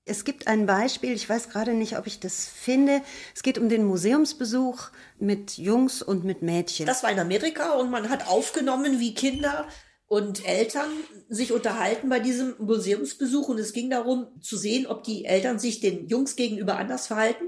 [0.04, 3.00] Es gibt ein Beispiel, ich weiß gerade nicht, ob ich das finde.
[3.34, 6.86] Es geht um den Museumsbesuch mit Jungs und mit Mädchen.
[6.86, 9.66] Das war in Amerika und man hat aufgenommen, wie Kinder
[10.06, 10.90] und Eltern
[11.28, 15.80] sich unterhalten bei diesem Museumsbesuch und es ging darum zu sehen, ob die Eltern sich
[15.80, 17.44] den Jungs gegenüber anders verhalten.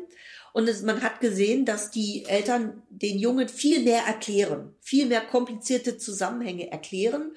[0.52, 5.20] Und es, man hat gesehen, dass die Eltern den Jungen viel mehr erklären, viel mehr
[5.20, 7.32] komplizierte Zusammenhänge erklären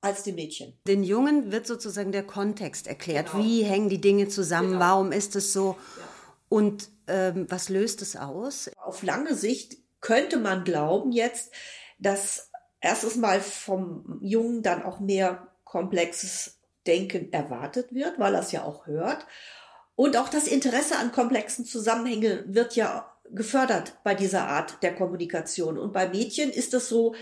[0.00, 0.72] als dem Mädchen.
[0.86, 3.32] Den Jungen wird sozusagen der Kontext erklärt.
[3.32, 3.44] Genau.
[3.44, 4.70] Wie hängen die Dinge zusammen?
[4.70, 4.80] Genau.
[4.80, 5.76] Warum ist es so?
[5.98, 6.08] Ja.
[6.48, 8.70] Und ähm, was löst es aus?
[8.76, 11.52] Auf lange Sicht könnte man glauben jetzt,
[11.98, 12.50] dass
[12.82, 18.64] erstes Mal vom Jungen dann auch mehr komplexes Denken erwartet wird, weil er es ja
[18.64, 19.26] auch hört.
[19.94, 25.78] Und auch das Interesse an komplexen Zusammenhängen wird ja gefördert bei dieser Art der Kommunikation.
[25.78, 27.14] Und bei Mädchen ist es so,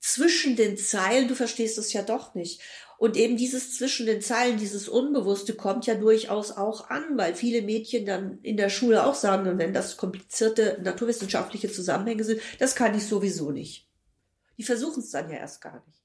[0.00, 2.60] zwischen den Zeilen, du verstehst es ja doch nicht.
[2.98, 7.62] Und eben dieses zwischen den Zeilen, dieses Unbewusste kommt ja durchaus auch an, weil viele
[7.62, 12.96] Mädchen dann in der Schule auch sagen, wenn das komplizierte naturwissenschaftliche Zusammenhänge sind, das kann
[12.96, 13.88] ich sowieso nicht.
[14.58, 16.02] Die versuchen es dann ja erst gar nicht.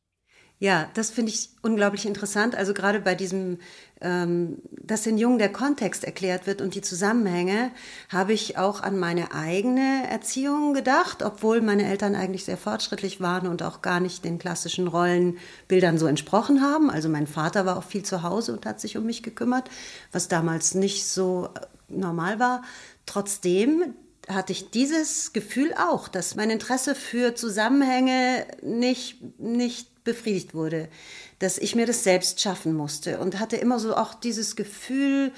[0.59, 2.55] Ja, das finde ich unglaublich interessant.
[2.55, 3.59] Also gerade bei diesem,
[4.01, 7.69] ähm, dass den Jungen der Kontext erklärt wird und die Zusammenhänge,
[8.09, 13.47] habe ich auch an meine eigene Erziehung gedacht, obwohl meine Eltern eigentlich sehr fortschrittlich waren
[13.47, 16.89] und auch gar nicht den klassischen Rollenbildern so entsprochen haben.
[16.89, 19.69] Also mein Vater war auch viel zu Hause und hat sich um mich gekümmert,
[20.11, 22.63] was damals nicht so äh, normal war.
[23.05, 23.93] Trotzdem
[24.27, 30.89] hatte ich dieses Gefühl auch, dass mein Interesse für Zusammenhänge nicht, nicht befriedigt wurde,
[31.39, 35.31] dass ich mir das selbst schaffen musste und hatte immer so auch dieses Gefühl,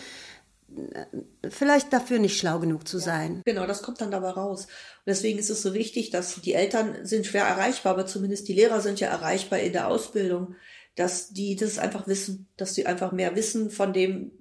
[1.49, 3.37] vielleicht dafür nicht schlau genug zu sein.
[3.45, 4.65] Ja, genau, das kommt dann dabei raus.
[4.65, 8.53] Und deswegen ist es so wichtig, dass die Eltern sind schwer erreichbar, aber zumindest die
[8.53, 10.55] Lehrer sind ja erreichbar in der Ausbildung,
[10.95, 14.31] dass die das einfach wissen, dass sie einfach mehr wissen von dem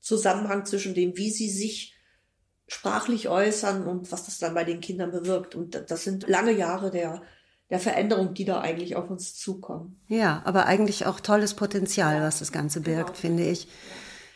[0.00, 1.94] Zusammenhang zwischen dem, wie sie sich
[2.70, 5.54] sprachlich äußern und was das dann bei den Kindern bewirkt.
[5.54, 7.22] Und das sind lange Jahre der
[7.70, 10.00] der Veränderung, die da eigentlich auf uns zukommen.
[10.08, 13.20] Ja, aber eigentlich auch tolles Potenzial, was das Ganze birgt, genau.
[13.20, 13.68] finde ich.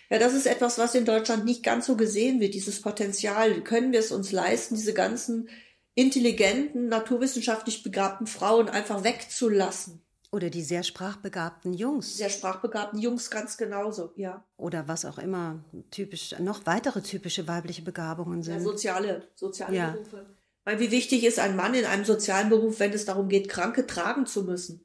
[0.08, 3.62] Ja, das ist etwas, was in Deutschland nicht ganz so gesehen wird, dieses Potenzial.
[3.62, 5.48] Können wir es uns leisten, diese ganzen
[5.94, 10.03] intelligenten, naturwissenschaftlich begabten Frauen einfach wegzulassen?
[10.34, 12.16] Oder die sehr sprachbegabten Jungs.
[12.16, 14.44] Sehr sprachbegabten Jungs ganz genauso, ja.
[14.56, 18.54] Oder was auch immer typisch, noch weitere typische weibliche Begabungen sind.
[18.54, 19.90] Ja, soziale, soziale ja.
[19.92, 20.26] Berufe.
[20.64, 23.86] Weil wie wichtig ist ein Mann in einem sozialen Beruf, wenn es darum geht, Kranke
[23.86, 24.83] tragen zu müssen?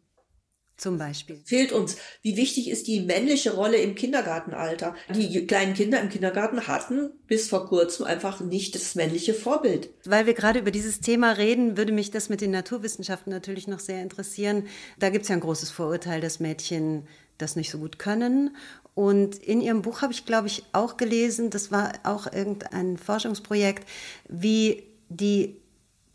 [0.80, 1.42] Zum Beispiel.
[1.44, 1.98] Fehlt uns.
[2.22, 4.96] Wie wichtig ist die männliche Rolle im Kindergartenalter?
[5.14, 9.90] Die kleinen Kinder im Kindergarten hatten bis vor kurzem einfach nicht das männliche Vorbild.
[10.06, 13.82] Weil wir gerade über dieses Thema reden, würde mich das mit den Naturwissenschaften natürlich noch
[13.82, 14.68] sehr interessieren.
[15.00, 17.06] Da gibt es ja ein großes Vorurteil, dass Mädchen
[17.38, 18.56] das nicht so gut können.
[18.96, 23.86] Und in Ihrem Buch habe ich, glaube ich, auch gelesen, das war auch irgendein Forschungsprojekt,
[24.30, 25.59] wie die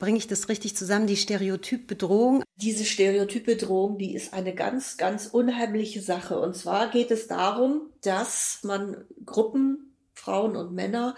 [0.04, 2.42] bringe ich das richtig zusammen, die Stereotypbedrohung?
[2.56, 6.38] Diese Stereotypbedrohung, die ist eine ganz, ganz unheimliche Sache.
[6.38, 11.16] Und zwar geht es darum, dass man Gruppen, Frauen und Männer,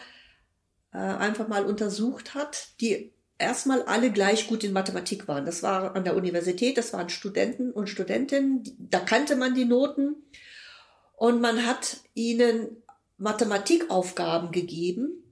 [0.92, 5.46] äh, einfach mal untersucht hat, die erstmal alle gleich gut in Mathematik waren.
[5.46, 10.14] Das war an der Universität, das waren Studenten und Studentinnen, da kannte man die Noten.
[11.16, 12.85] Und man hat ihnen
[13.18, 15.25] Mathematikaufgaben gegeben,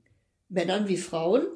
[0.49, 1.47] Männern wie Frauen.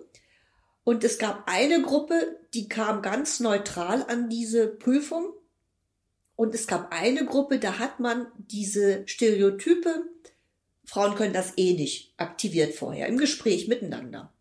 [0.89, 5.35] Und es gab eine Gruppe, die kam ganz neutral an diese Prüfung.
[6.35, 10.05] Und es gab eine Gruppe, da hat man diese Stereotype,
[10.87, 14.33] Frauen können das eh nicht, aktiviert vorher, im Gespräch miteinander.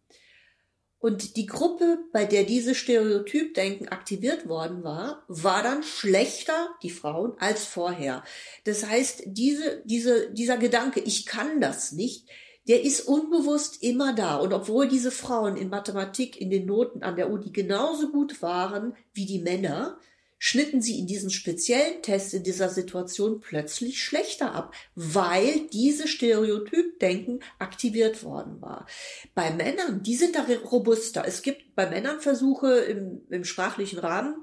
[0.99, 7.33] Und die Gruppe, bei der dieses Stereotypdenken aktiviert worden war, war dann schlechter, die Frauen,
[7.39, 8.23] als vorher.
[8.63, 12.25] Das heißt, diese, diese, dieser Gedanke, ich kann das nicht,
[12.67, 14.37] der ist unbewusst immer da.
[14.37, 18.95] Und obwohl diese Frauen in Mathematik in den Noten an der Uni genauso gut waren
[19.13, 19.97] wie die Männer,
[20.39, 27.39] schnitten sie in diesem speziellen Test in dieser Situation plötzlich schlechter ab, weil diese Stereotypdenken
[27.57, 28.85] aktiviert worden war.
[29.33, 31.23] Bei Männern, die sind da robuster.
[31.25, 34.35] Es gibt bei Männern Versuche im, im sprachlichen Rahmen,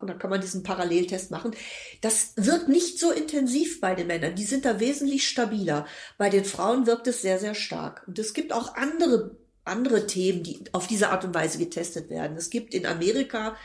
[0.00, 1.54] und dann kann man diesen Paralleltest machen.
[2.00, 4.34] Das wird nicht so intensiv bei den Männern.
[4.34, 5.86] Die sind da wesentlich stabiler.
[6.16, 8.02] Bei den Frauen wirkt es sehr, sehr stark.
[8.06, 12.36] Und es gibt auch andere, andere Themen, die auf diese Art und Weise getestet werden.
[12.38, 13.56] Es gibt in Amerika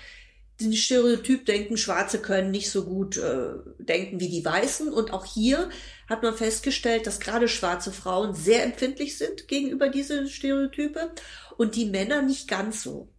[0.59, 4.91] den Stereotyp denken, Schwarze können nicht so gut äh, denken wie die Weißen.
[4.91, 5.69] Und auch hier
[6.09, 11.11] hat man festgestellt, dass gerade schwarze Frauen sehr empfindlich sind gegenüber diese Stereotype
[11.57, 13.09] und die Männer nicht ganz so.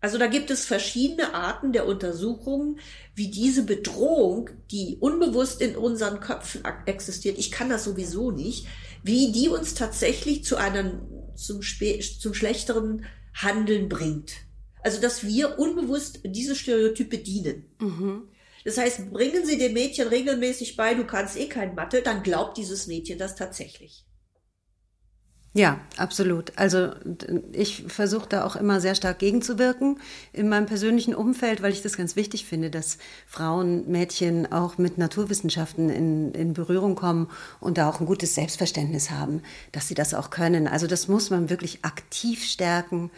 [0.00, 2.78] Also da gibt es verschiedene Arten der Untersuchungen,
[3.14, 8.66] wie diese Bedrohung, die unbewusst in unseren Köpfen existiert, ich kann das sowieso nicht,
[9.02, 11.00] wie die uns tatsächlich zu einem,
[11.34, 14.32] zum, zum schlechteren Handeln bringt.
[14.82, 17.66] Also, dass wir unbewusst diese Stereotype dienen.
[17.80, 18.28] Mhm.
[18.64, 22.56] Das heißt, bringen Sie dem Mädchen regelmäßig bei, du kannst eh kein Mathe, dann glaubt
[22.56, 24.04] dieses Mädchen das tatsächlich.
[25.58, 26.52] Ja, absolut.
[26.54, 26.90] Also
[27.50, 29.98] ich versuche da auch immer sehr stark gegenzuwirken
[30.32, 34.98] in meinem persönlichen Umfeld, weil ich das ganz wichtig finde, dass Frauen, Mädchen auch mit
[34.98, 39.42] Naturwissenschaften in, in Berührung kommen und da auch ein gutes Selbstverständnis haben,
[39.72, 40.68] dass sie das auch können.
[40.68, 43.10] Also das muss man wirklich aktiv stärken.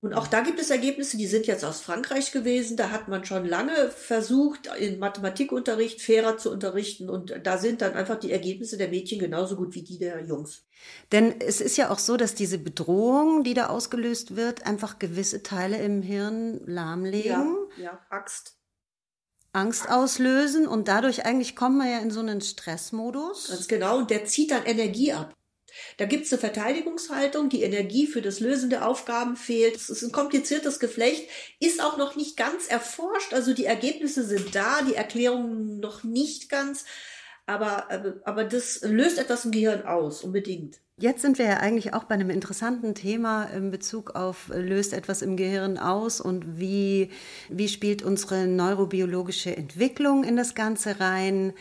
[0.00, 2.76] Und auch da gibt es Ergebnisse, die sind jetzt aus Frankreich gewesen.
[2.76, 7.10] Da hat man schon lange versucht, in Mathematikunterricht fairer zu unterrichten.
[7.10, 10.64] Und da sind dann einfach die Ergebnisse der Mädchen genauso gut wie die der Jungs.
[11.10, 15.42] Denn es ist ja auch so, dass diese Bedrohung, die da ausgelöst wird, einfach gewisse
[15.42, 17.56] Teile im Hirn lahmlegen.
[17.76, 18.54] Ja, ja Axt.
[19.52, 23.48] Angst auslösen und dadurch eigentlich kommen wir ja in so einen Stressmodus.
[23.48, 25.34] Ganz genau, und der zieht dann Energie ab.
[25.96, 29.76] Da gibt es eine Verteidigungshaltung, die Energie für das Lösen der Aufgaben fehlt.
[29.76, 31.28] Es ist ein kompliziertes Geflecht,
[31.60, 33.32] ist auch noch nicht ganz erforscht.
[33.32, 36.84] Also die Ergebnisse sind da, die Erklärungen noch nicht ganz.
[37.46, 37.88] Aber,
[38.24, 40.78] aber das löst etwas im Gehirn aus, unbedingt.
[41.00, 44.92] Jetzt sind wir ja eigentlich auch bei einem interessanten Thema in Bezug auf äh, löst
[44.92, 47.10] etwas im Gehirn aus und wie,
[47.48, 51.52] wie spielt unsere neurobiologische Entwicklung in das Ganze rein.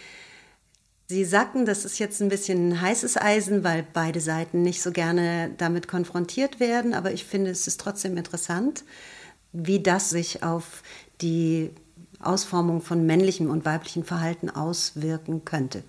[1.09, 4.91] Sie sagten, das ist jetzt ein bisschen ein heißes Eisen, weil beide Seiten nicht so
[4.91, 8.83] gerne damit konfrontiert werden, aber ich finde, es ist trotzdem interessant,
[9.53, 10.83] wie das sich auf
[11.21, 11.71] die
[12.19, 15.83] Ausformung von männlichem und weiblichem Verhalten auswirken könnte.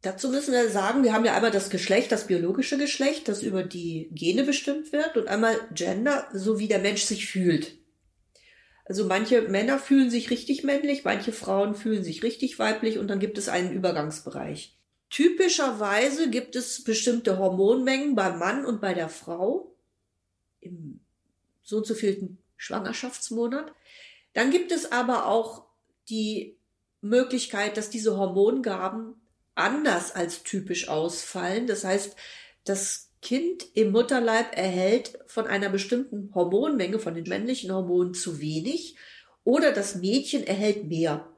[0.00, 3.62] Dazu müssen wir sagen, wir haben ja einmal das Geschlecht, das biologische Geschlecht, das über
[3.62, 7.77] die Gene bestimmt wird, und einmal Gender, so wie der Mensch sich fühlt.
[8.88, 13.20] Also manche Männer fühlen sich richtig männlich, manche Frauen fühlen sich richtig weiblich und dann
[13.20, 14.78] gibt es einen Übergangsbereich.
[15.10, 19.74] Typischerweise gibt es bestimmte Hormonmengen beim Mann und bei der Frau
[20.60, 21.00] im
[21.62, 23.74] so und so vielten Schwangerschaftsmonat.
[24.32, 25.66] Dann gibt es aber auch
[26.08, 26.56] die
[27.02, 29.20] Möglichkeit, dass diese Hormongaben
[29.54, 31.66] anders als typisch ausfallen.
[31.66, 32.16] Das heißt,
[32.64, 38.96] das Kind im Mutterleib erhält von einer bestimmten Hormonmenge, von den männlichen Hormonen zu wenig
[39.44, 41.28] oder das Mädchen erhält mehr.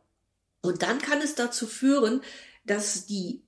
[0.62, 2.20] Und dann kann es dazu führen,
[2.64, 3.42] dass die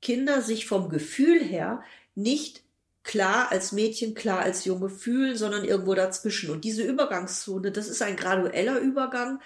[0.00, 1.82] Kinder sich vom Gefühl her
[2.14, 2.62] nicht
[3.04, 6.50] klar als Mädchen, klar als Junge fühlen, sondern irgendwo dazwischen.
[6.50, 9.40] Und diese Übergangszone, das ist ein gradueller Übergang,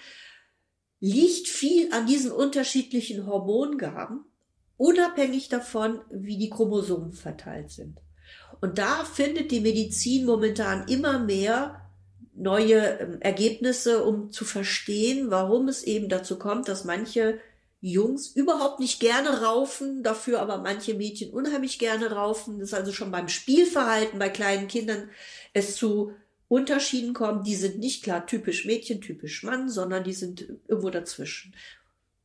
[0.99, 4.25] liegt viel an diesen unterschiedlichen Hormongaben,
[4.77, 8.01] unabhängig davon, wie die Chromosomen verteilt sind.
[8.61, 11.81] Und da findet die Medizin momentan immer mehr
[12.33, 17.39] neue ähm, Ergebnisse, um zu verstehen, warum es eben dazu kommt, dass manche
[17.81, 22.59] Jungs überhaupt nicht gerne raufen, dafür aber manche Mädchen unheimlich gerne raufen.
[22.59, 25.09] Das ist also schon beim Spielverhalten bei kleinen Kindern
[25.53, 26.13] es zu
[26.47, 27.45] Unterschieden kommt.
[27.45, 31.53] Die sind nicht klar typisch Mädchen, typisch Mann, sondern die sind irgendwo dazwischen.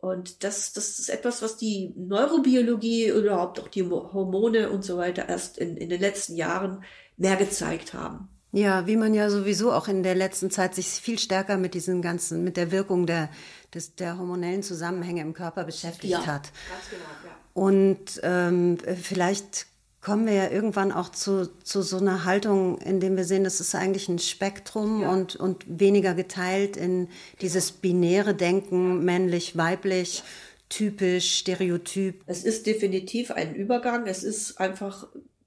[0.02, 5.28] Und das, das ist etwas, was die Neurobiologie, überhaupt auch die Hormone und so weiter
[5.28, 6.82] erst in, in den letzten Jahren
[7.16, 8.28] mehr gezeigt haben.
[8.50, 12.02] Ja, wie man ja sowieso auch in der letzten Zeit sich viel stärker mit diesen
[12.02, 13.30] ganzen, mit der Wirkung der,
[13.72, 16.50] des, der hormonellen Zusammenhänge im Körper beschäftigt ja, hat.
[16.68, 17.36] Ganz genau, ja.
[17.54, 19.66] Und ähm, vielleicht
[20.02, 23.60] kommen wir ja irgendwann auch zu, zu so einer Haltung, in dem wir sehen, das
[23.60, 25.10] ist eigentlich ein Spektrum ja.
[25.10, 27.08] und, und weniger geteilt in
[27.40, 30.24] dieses binäre Denken, männlich, weiblich,
[30.68, 32.20] typisch, stereotyp.
[32.26, 34.06] Es ist definitiv ein Übergang.
[34.06, 35.06] Es ist einfach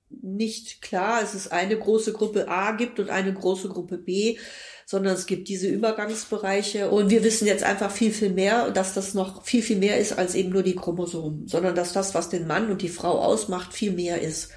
[0.09, 4.37] nicht klar, es ist eine große Gruppe A gibt und eine große Gruppe B,
[4.85, 6.91] sondern es gibt diese Übergangsbereiche.
[6.91, 10.13] Und wir wissen jetzt einfach viel, viel mehr, dass das noch viel, viel mehr ist
[10.13, 13.73] als eben nur die Chromosomen, sondern dass das, was den Mann und die Frau ausmacht,
[13.73, 14.51] viel mehr ist.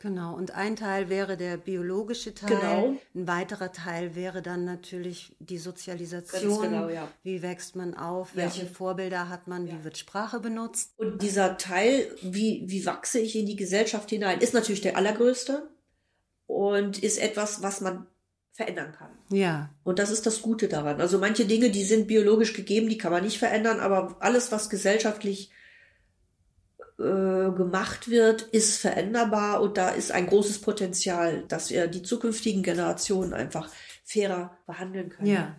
[0.00, 2.48] Genau, und ein Teil wäre der biologische Teil.
[2.48, 2.96] Genau.
[3.14, 6.62] Ein weiterer Teil wäre dann natürlich die Sozialisation.
[6.62, 7.06] Genau, ja.
[7.22, 8.30] Wie wächst man auf?
[8.34, 8.42] Ja.
[8.42, 9.68] Welche Vorbilder hat man?
[9.68, 10.94] Wie wird Sprache benutzt?
[10.96, 15.70] Und dieser Teil, wie, wie wachse ich in die Gesellschaft hinein, ist natürlich der allergrößte
[16.46, 18.08] und ist etwas, was man
[18.52, 19.10] verändern kann.
[19.30, 19.70] Ja.
[19.82, 21.00] Und das ist das Gute daran.
[21.00, 24.68] Also manche Dinge, die sind biologisch gegeben, die kann man nicht verändern, aber alles, was
[24.68, 25.50] gesellschaftlich
[26.98, 32.62] äh, gemacht wird, ist veränderbar und da ist ein großes Potenzial, dass wir die zukünftigen
[32.62, 33.70] Generationen einfach
[34.04, 35.28] fairer behandeln können.
[35.28, 35.56] Ja.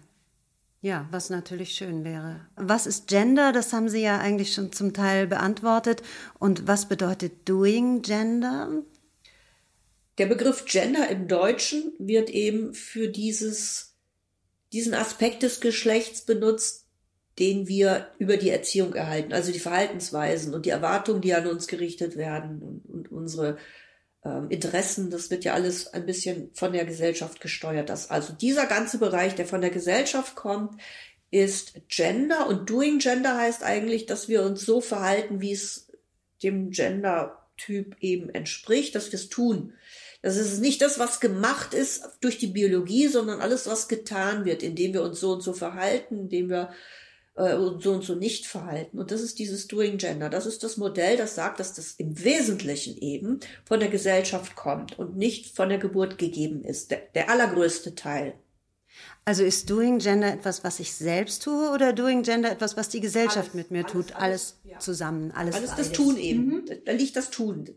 [0.81, 2.41] Ja, was natürlich schön wäre.
[2.57, 3.53] Was ist Gender?
[3.53, 6.03] Das haben Sie ja eigentlich schon zum Teil beantwortet.
[6.39, 8.69] Und was bedeutet Doing Gender?
[10.17, 13.95] Der Begriff Gender im Deutschen wird eben für dieses,
[14.71, 16.85] diesen Aspekt des Geschlechts benutzt,
[17.39, 21.67] den wir über die Erziehung erhalten, also die Verhaltensweisen und die Erwartungen, die an uns
[21.67, 23.57] gerichtet werden und, und unsere
[24.23, 27.89] ähm, Interessen, das wird ja alles ein bisschen von der Gesellschaft gesteuert.
[27.89, 30.79] Das, also dieser ganze Bereich, der von der Gesellschaft kommt,
[31.31, 35.91] ist Gender und Doing Gender heißt eigentlich, dass wir uns so verhalten, wie es
[36.43, 39.73] dem Gender-Typ eben entspricht, dass wir es tun.
[40.23, 44.63] Das ist nicht das, was gemacht ist durch die Biologie, sondern alles, was getan wird,
[44.63, 46.71] indem wir uns so und so verhalten, indem wir
[47.35, 48.99] äh, so und so nicht verhalten.
[48.99, 50.29] Und das ist dieses Doing Gender.
[50.29, 54.97] Das ist das Modell, das sagt, dass das im Wesentlichen eben von der Gesellschaft kommt
[54.97, 56.91] und nicht von der Geburt gegeben ist.
[56.91, 58.33] Der, der allergrößte Teil.
[59.25, 62.99] Also ist Doing Gender etwas, was ich selbst tue oder Doing Gender etwas, was die
[62.99, 64.15] Gesellschaft Alles, mit mir alles, tut?
[64.15, 64.79] Alles, alles, ja.
[64.79, 65.55] zusammen, alles.
[65.55, 65.91] Alles das.
[65.93, 66.65] Tun eben.
[66.85, 67.69] Da liegt das Tun.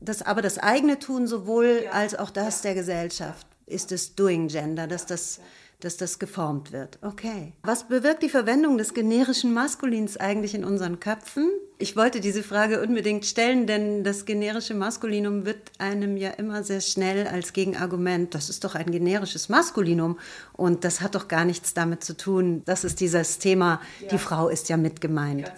[0.00, 4.86] Das, aber das eigene Tun sowohl als auch das der Gesellschaft ist das Doing Gender,
[4.86, 5.40] dass das,
[5.80, 6.98] dass das geformt wird.
[7.02, 7.52] Okay.
[7.62, 11.50] Was bewirkt die Verwendung des generischen Maskulins eigentlich in unseren Köpfen?
[11.78, 16.80] Ich wollte diese Frage unbedingt stellen, denn das generische Maskulinum wird einem ja immer sehr
[16.80, 20.18] schnell als Gegenargument, das ist doch ein generisches Maskulinum
[20.52, 22.62] und das hat doch gar nichts damit zu tun.
[22.64, 25.52] Das ist dieses Thema, die Frau ist ja mit gemeint.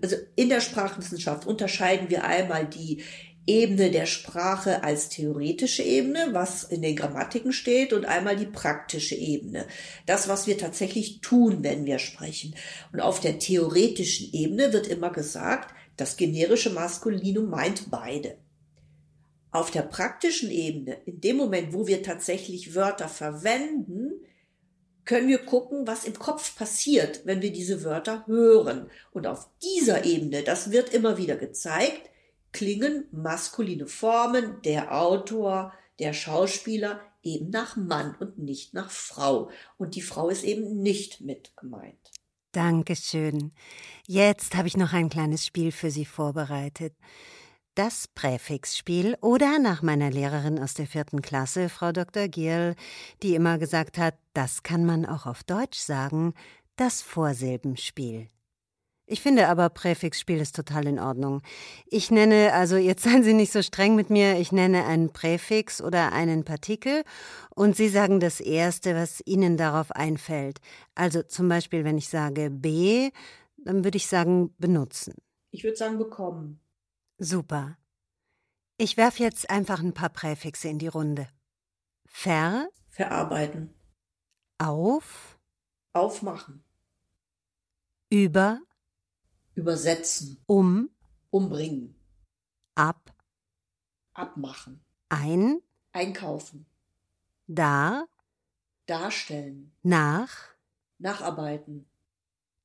[0.00, 3.02] Also in der Sprachwissenschaft unterscheiden wir einmal die
[3.48, 9.14] Ebene der Sprache als theoretische Ebene, was in den Grammatiken steht, und einmal die praktische
[9.14, 9.66] Ebene.
[10.04, 12.54] Das, was wir tatsächlich tun, wenn wir sprechen.
[12.92, 18.36] Und auf der theoretischen Ebene wird immer gesagt, das generische Maskulinum meint beide.
[19.50, 24.12] Auf der praktischen Ebene, in dem Moment, wo wir tatsächlich Wörter verwenden,
[25.06, 28.90] können wir gucken, was im Kopf passiert, wenn wir diese Wörter hören.
[29.10, 32.10] Und auf dieser Ebene, das wird immer wieder gezeigt,
[32.52, 39.50] klingen maskuline Formen, der Autor, der Schauspieler eben nach Mann und nicht nach Frau.
[39.76, 42.10] Und die Frau ist eben nicht mit gemeint.
[42.52, 43.52] Dankeschön.
[44.06, 46.94] Jetzt habe ich noch ein kleines Spiel für Sie vorbereitet.
[47.74, 52.26] Das Präfixspiel oder nach meiner Lehrerin aus der vierten Klasse, Frau Dr.
[52.26, 52.74] Gierl,
[53.22, 56.34] die immer gesagt hat, das kann man auch auf Deutsch sagen,
[56.74, 58.28] das Vorsilbenspiel.
[59.10, 61.40] Ich finde aber Präfixspiel ist total in Ordnung.
[61.86, 65.80] Ich nenne, also jetzt seien Sie nicht so streng mit mir, ich nenne einen Präfix
[65.80, 67.04] oder einen Partikel
[67.54, 70.60] und Sie sagen das Erste, was Ihnen darauf einfällt.
[70.94, 73.10] Also zum Beispiel, wenn ich sage B,
[73.56, 75.14] dann würde ich sagen benutzen.
[75.52, 76.60] Ich würde sagen bekommen.
[77.16, 77.78] Super.
[78.76, 81.28] Ich werfe jetzt einfach ein paar Präfixe in die Runde.
[82.04, 83.74] Ver, Verarbeiten.
[84.58, 85.38] auf,
[85.94, 86.62] Aufmachen.
[88.10, 88.60] über,
[89.58, 90.38] Übersetzen.
[90.46, 90.88] um,
[91.30, 91.94] Umbringen.
[92.76, 93.12] ab,
[94.14, 94.80] Abmachen.
[95.08, 95.60] ein,
[95.92, 96.64] Einkaufen.
[97.48, 98.06] da,
[98.86, 99.72] Darstellen.
[99.82, 100.30] nach,
[100.98, 101.86] Nacharbeiten.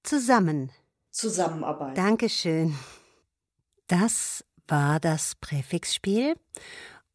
[0.04, 0.72] zusammen.
[1.12, 1.96] Zusammenarbeiten.
[1.96, 2.76] Dankeschön.
[3.88, 6.36] Das war das Präfixspiel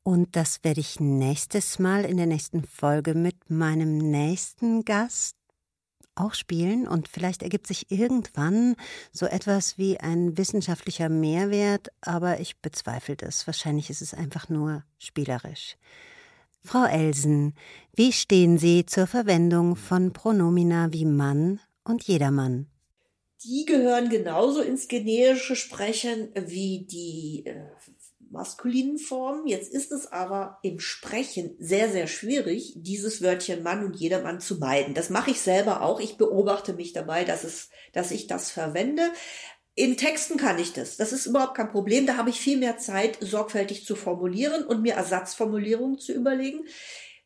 [0.03, 5.38] und das werde ich nächstes Mal in der nächsten Folge mit meinem nächsten Gast
[6.19, 8.77] auch spielen und vielleicht ergibt sich irgendwann
[9.13, 13.47] so etwas wie ein wissenschaftlicher Mehrwert, aber ich bezweifle das.
[13.47, 15.77] Wahrscheinlich ist es einfach nur spielerisch.
[16.61, 17.55] Frau Elsen,
[17.95, 22.67] wie stehen Sie zur Verwendung von Pronomina wie Mann und Jedermann?
[23.45, 27.65] Die gehören genauso ins generische Sprechen wie die äh,
[28.31, 29.47] maskulinen Formen.
[29.47, 34.59] Jetzt ist es aber im Sprechen sehr, sehr schwierig, dieses Wörtchen Mann und Jedermann zu
[34.59, 34.95] meiden.
[34.95, 36.01] Das mache ich selber auch.
[36.01, 39.11] Ich beobachte mich dabei, dass, es, dass ich das verwende.
[39.75, 40.97] In Texten kann ich das.
[40.97, 42.07] Das ist überhaupt kein Problem.
[42.07, 46.67] Da habe ich viel mehr Zeit, sorgfältig zu formulieren und mir Ersatzformulierungen zu überlegen.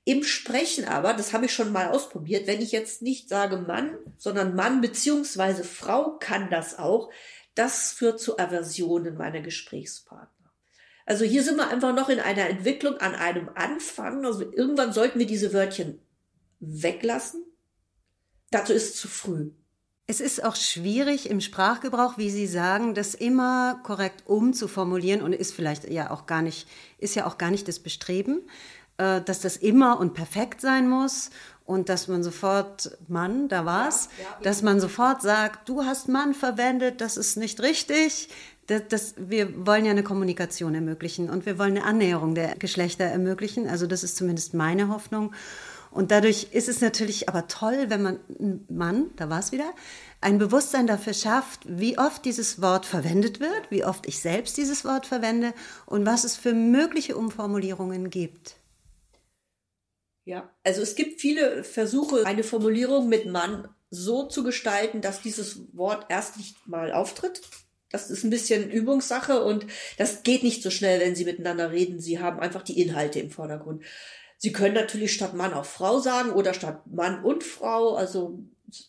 [0.05, 3.96] Im Sprechen aber, das habe ich schon mal ausprobiert, wenn ich jetzt nicht sage Mann,
[4.18, 7.11] sondern Mann beziehungsweise Frau kann das auch,
[7.55, 10.41] das führt zu Aversionen meiner Gesprächspartner.
[11.07, 14.24] Also hier sind wir einfach noch in einer Entwicklung an einem Anfang.
[14.24, 16.00] Also irgendwann sollten wir diese Wörtchen
[16.61, 17.44] weglassen.
[18.50, 19.50] Dazu ist es zu früh.
[20.07, 25.55] Es ist auch schwierig im Sprachgebrauch, wie Sie sagen, das immer korrekt umzuformulieren und ist
[25.55, 28.42] vielleicht ja auch gar nicht, ist ja auch gar nicht das Bestreben,
[28.98, 31.30] äh, dass das immer und perfekt sein muss
[31.64, 36.09] und dass man sofort Mann, da war's, ja, ja, dass man sofort sagt, du hast
[36.09, 38.28] Mann verwendet, das ist nicht richtig.
[38.66, 43.04] Das, das, wir wollen ja eine Kommunikation ermöglichen und wir wollen eine Annäherung der Geschlechter
[43.04, 43.68] ermöglichen.
[43.68, 45.34] Also das ist zumindest meine Hoffnung.
[45.90, 49.74] Und dadurch ist es natürlich aber toll, wenn man ein Mann, da war es wieder,
[50.22, 54.84] ein Bewusstsein dafür schafft, wie oft dieses Wort verwendet wird, wie oft ich selbst dieses
[54.84, 55.52] Wort verwende
[55.84, 58.56] und was es für mögliche Umformulierungen gibt.
[60.24, 65.60] Ja, also es gibt viele Versuche, eine Formulierung mit Mann so zu gestalten, dass dieses
[65.76, 67.42] Wort erst nicht mal auftritt.
[67.93, 69.66] Das ist ein bisschen Übungssache und
[69.99, 72.01] das geht nicht so schnell, wenn Sie miteinander reden.
[72.01, 73.84] Sie haben einfach die Inhalte im Vordergrund.
[74.38, 77.95] Sie können natürlich statt Mann auch Frau sagen oder statt Mann und Frau.
[77.95, 78.40] Also,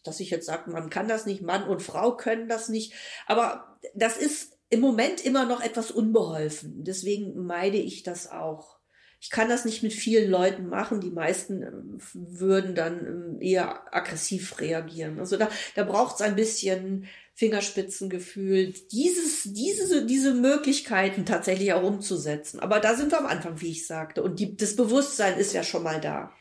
[0.04, 2.94] dass ich jetzt sage, man kann das nicht, Mann und Frau können das nicht.
[3.28, 6.84] Aber das ist im Moment immer noch etwas unbeholfen.
[6.84, 8.80] Deswegen meide ich das auch.
[9.24, 11.00] Ich kann das nicht mit vielen Leuten machen.
[11.00, 15.20] Die meisten ähm, würden dann ähm, eher aggressiv reagieren.
[15.20, 17.06] Also da, da braucht es ein bisschen
[17.36, 22.60] Fingerspitzengefühl, dieses, diese, diese Möglichkeiten tatsächlich auch umzusetzen.
[22.60, 24.22] Aber da sind wir am Anfang, wie ich sagte.
[24.22, 26.32] Und die, das Bewusstsein ist ja schon mal da.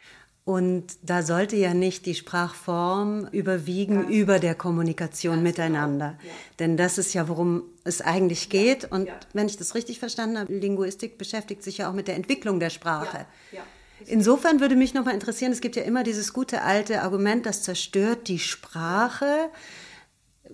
[0.45, 6.19] Und da sollte ja nicht die Sprachform überwiegen Ganz über der Kommunikation Ganz miteinander.
[6.21, 6.33] Genau.
[6.33, 6.39] Ja.
[6.59, 8.91] Denn das ist ja, worum es eigentlich geht.
[8.91, 9.15] Und ja.
[9.33, 12.71] wenn ich das richtig verstanden habe, Linguistik beschäftigt sich ja auch mit der Entwicklung der
[12.71, 13.27] Sprache.
[13.53, 13.63] Ja.
[14.07, 17.63] Insofern würde mich noch mal interessieren, es gibt ja immer dieses gute alte Argument, das
[17.63, 19.49] zerstört die Sprache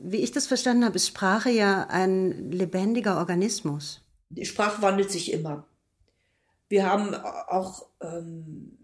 [0.02, 4.02] wie ich das verstanden habe, ist Sprache ja ein lebendiger Organismus.
[4.30, 5.66] Die Sprache wandelt sich immer.
[6.68, 8.78] Wir haben auch ähm,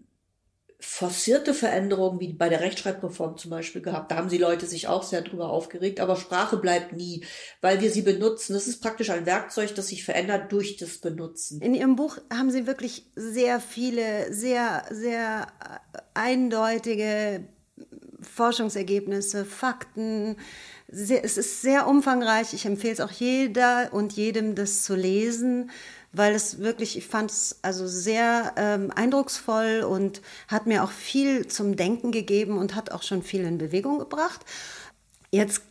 [0.79, 4.11] forcierte Veränderungen, wie bei der Rechtschreibreform zum Beispiel gehabt.
[4.11, 5.99] Da haben die Leute sich auch sehr drüber aufgeregt.
[5.99, 7.23] Aber Sprache bleibt nie,
[7.61, 8.53] weil wir sie benutzen.
[8.53, 11.61] Das ist praktisch ein Werkzeug, das sich verändert durch das Benutzen.
[11.61, 15.47] In Ihrem Buch haben Sie wirklich sehr viele, sehr, sehr
[16.13, 17.47] eindeutige
[18.21, 20.37] Forschungsergebnisse, Fakten,
[20.87, 22.53] sehr, es ist sehr umfangreich.
[22.53, 25.71] Ich empfehle es auch jeder und jedem, das zu lesen,
[26.11, 31.47] weil es wirklich, ich fand es also sehr ähm, eindrucksvoll und hat mir auch viel
[31.47, 34.41] zum Denken gegeben und hat auch schon viel in Bewegung gebracht.
[35.31, 35.61] Jetzt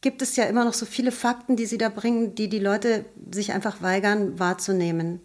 [0.00, 3.06] gibt es ja immer noch so viele Fakten, die Sie da bringen, die die Leute
[3.32, 5.20] sich einfach weigern wahrzunehmen.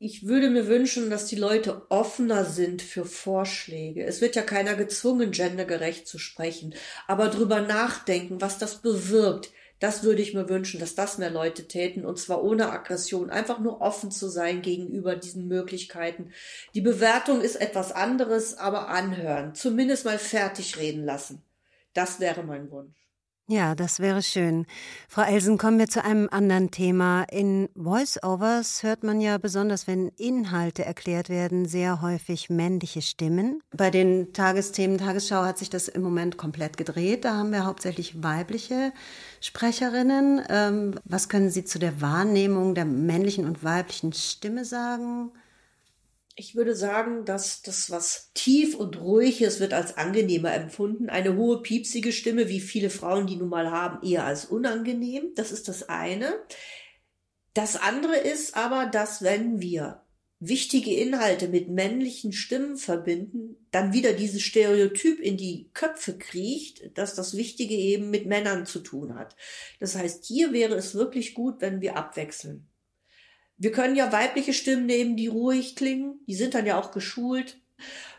[0.00, 4.04] Ich würde mir wünschen, dass die Leute offener sind für Vorschläge.
[4.04, 6.76] Es wird ja keiner gezwungen, gendergerecht zu sprechen,
[7.08, 9.50] aber drüber nachdenken, was das bewirkt.
[9.80, 13.58] Das würde ich mir wünschen, dass das mehr Leute täten und zwar ohne Aggression, einfach
[13.58, 16.30] nur offen zu sein gegenüber diesen Möglichkeiten.
[16.74, 21.42] Die Bewertung ist etwas anderes, aber anhören, zumindest mal fertig reden lassen.
[21.92, 23.07] Das wäre mein Wunsch.
[23.50, 24.66] Ja, das wäre schön.
[25.08, 27.22] Frau Elsen, kommen wir zu einem anderen Thema.
[27.30, 33.62] In Voice-Overs hört man ja besonders, wenn Inhalte erklärt werden, sehr häufig männliche Stimmen.
[33.74, 37.24] Bei den Tagesthemen Tagesschau hat sich das im Moment komplett gedreht.
[37.24, 38.92] Da haben wir hauptsächlich weibliche
[39.40, 40.42] Sprecherinnen.
[40.50, 45.30] Ähm, was können Sie zu der Wahrnehmung der männlichen und weiblichen Stimme sagen?
[46.40, 51.10] Ich würde sagen, dass das, was tief und ruhig ist, wird als angenehmer empfunden.
[51.10, 55.32] Eine hohe, piepsige Stimme, wie viele Frauen die nun mal haben, eher als unangenehm.
[55.34, 56.32] Das ist das eine.
[57.54, 60.04] Das andere ist aber, dass wenn wir
[60.38, 67.16] wichtige Inhalte mit männlichen Stimmen verbinden, dann wieder dieses Stereotyp in die Köpfe kriecht, dass
[67.16, 69.34] das Wichtige eben mit Männern zu tun hat.
[69.80, 72.67] Das heißt, hier wäre es wirklich gut, wenn wir abwechseln.
[73.58, 76.20] Wir können ja weibliche Stimmen nehmen, die ruhig klingen.
[76.26, 77.58] Die sind dann ja auch geschult,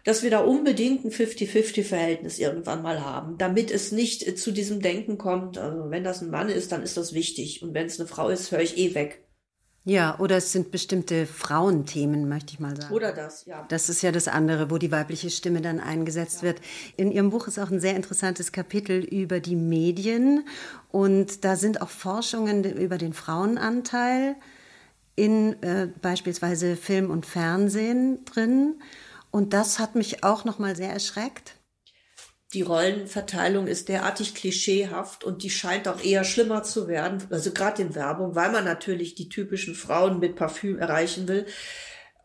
[0.04, 5.18] dass wir da unbedingt ein 50-50-Verhältnis irgendwann mal haben, damit es nicht zu diesem Denken
[5.18, 7.64] kommt, also wenn das ein Mann ist, dann ist das wichtig.
[7.64, 9.24] Und wenn es eine Frau ist, höre ich eh weg.
[9.86, 12.94] Ja, oder es sind bestimmte Frauenthemen, möchte ich mal sagen.
[12.94, 13.66] Oder das, ja.
[13.70, 16.50] Das ist ja das andere, wo die weibliche Stimme dann eingesetzt ja.
[16.50, 16.62] wird.
[16.98, 20.46] In Ihrem Buch ist auch ein sehr interessantes Kapitel über die Medien
[20.92, 24.36] und da sind auch Forschungen über den Frauenanteil
[25.20, 28.82] in äh, beispielsweise Film und Fernsehen drin.
[29.32, 31.56] Und das hat mich auch noch mal sehr erschreckt.
[32.54, 37.82] die Rollenverteilung ist derartig klischeehaft und die scheint auch eher schlimmer zu werden, also gerade
[37.84, 41.46] in Werbung, weil man natürlich die typischen Frauen mit Parfüm erreichen will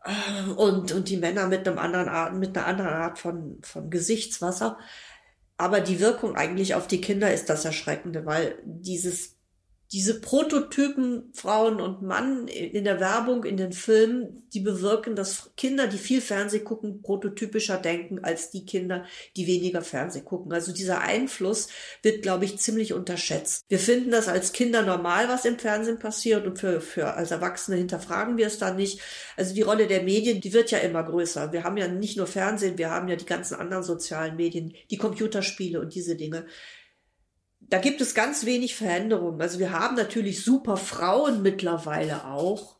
[0.03, 3.91] äh, und, und die Männer mit einem anderen Art, mit einer anderen Art von, von
[3.91, 4.79] Gesichtswasser.
[5.57, 9.34] Aber die Wirkung eigentlich auf die Kinder ist das Erschreckende, weil dieses
[9.91, 15.87] diese Prototypen Frauen und Mann in der Werbung, in den Filmen, die bewirken, dass Kinder,
[15.87, 19.05] die viel Fernseh gucken, prototypischer denken als die Kinder,
[19.35, 20.51] die weniger Fernseh gucken.
[20.53, 21.67] Also dieser Einfluss
[22.01, 23.63] wird, glaube ich, ziemlich unterschätzt.
[23.67, 27.77] Wir finden das als Kinder normal, was im Fernsehen passiert und für, für als Erwachsene
[27.77, 29.01] hinterfragen wir es dann nicht.
[29.37, 31.51] Also die Rolle der Medien, die wird ja immer größer.
[31.51, 34.97] Wir haben ja nicht nur Fernsehen, wir haben ja die ganzen anderen sozialen Medien, die
[34.97, 36.45] Computerspiele und diese Dinge
[37.69, 39.41] da gibt es ganz wenig Veränderungen.
[39.41, 42.77] Also wir haben natürlich super Frauen mittlerweile auch.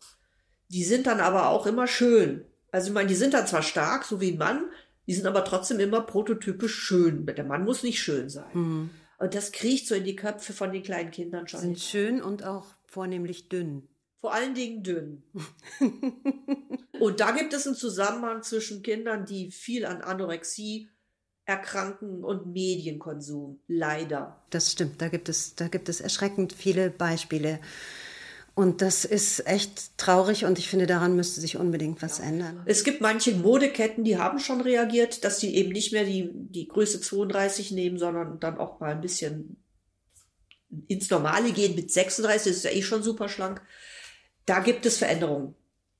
[0.69, 2.45] Die sind dann aber auch immer schön.
[2.71, 4.65] Also ich meine, die sind dann zwar stark, so wie ein Mann,
[5.07, 7.25] die sind aber trotzdem immer prototypisch schön.
[7.25, 8.49] Der Mann muss nicht schön sein.
[8.53, 8.89] Mhm.
[9.17, 11.61] Und das kriecht so in die Köpfe von den kleinen Kindern schon.
[11.61, 13.88] Sind schön und auch vornehmlich dünn.
[14.19, 15.23] Vor allen Dingen dünn.
[16.99, 20.89] und da gibt es einen Zusammenhang zwischen Kindern, die viel an Anorexie
[21.46, 23.60] Erkranken und Medienkonsum.
[23.68, 24.41] Leider.
[24.50, 25.02] Das stimmt.
[25.02, 27.60] Da gibt es, da gibt es erschreckend viele Beispiele.
[28.56, 32.64] Und das ist echt traurig und ich finde, daran müsste sich unbedingt was ändern.
[32.66, 36.70] Es gibt manche Modeketten, die haben schon reagiert, dass sie eben nicht mehr die, die
[36.70, 39.58] Größe 32 nehmen, sondern dann auch mal ein bisschen
[40.88, 43.62] ins Normale gehen mit 36, das ist ja eh schon super schlank.
[44.46, 45.54] Da gibt es Veränderungen.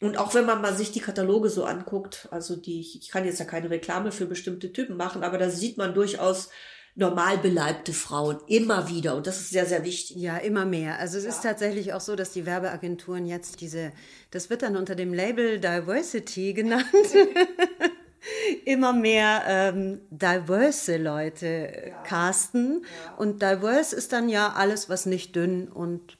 [0.06, 3.39] Und auch wenn man mal sich die Kataloge so anguckt, also die, ich kann jetzt
[3.39, 6.49] ja keine Reklame für bestimmte Typen machen, aber da sieht man durchaus
[6.93, 9.16] normal beleibte Frauen immer wieder.
[9.16, 10.18] Und das ist sehr, sehr wichtig.
[10.18, 10.99] Ja, immer mehr.
[10.99, 11.32] Also es ja.
[11.32, 13.91] ist tatsächlich auch so, dass die Werbeagenturen jetzt diese,
[14.30, 16.86] das wird dann unter dem Label Diversity genannt.
[18.66, 22.03] immer mehr ähm, diverse Leute ja.
[22.03, 22.86] casten.
[23.06, 23.16] Ja.
[23.16, 26.20] Und diverse ist dann ja alles, was nicht dünn und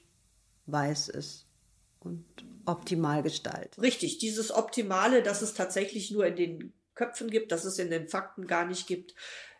[0.66, 1.45] weiß ist.
[2.66, 3.80] Optimal gestaltet.
[3.80, 8.08] Richtig, dieses Optimale, das es tatsächlich nur in den Köpfen gibt, dass es in den
[8.08, 9.14] Fakten gar nicht gibt,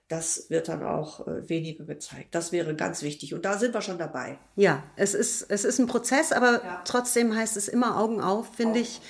[0.09, 2.34] das wird dann auch äh, weniger gezeigt.
[2.34, 3.34] Das wäre ganz wichtig.
[3.34, 4.38] Und da sind wir schon dabei.
[4.54, 6.82] Ja, es ist, es ist ein Prozess, aber ja.
[6.84, 9.00] trotzdem heißt es immer Augen auf, finde ich.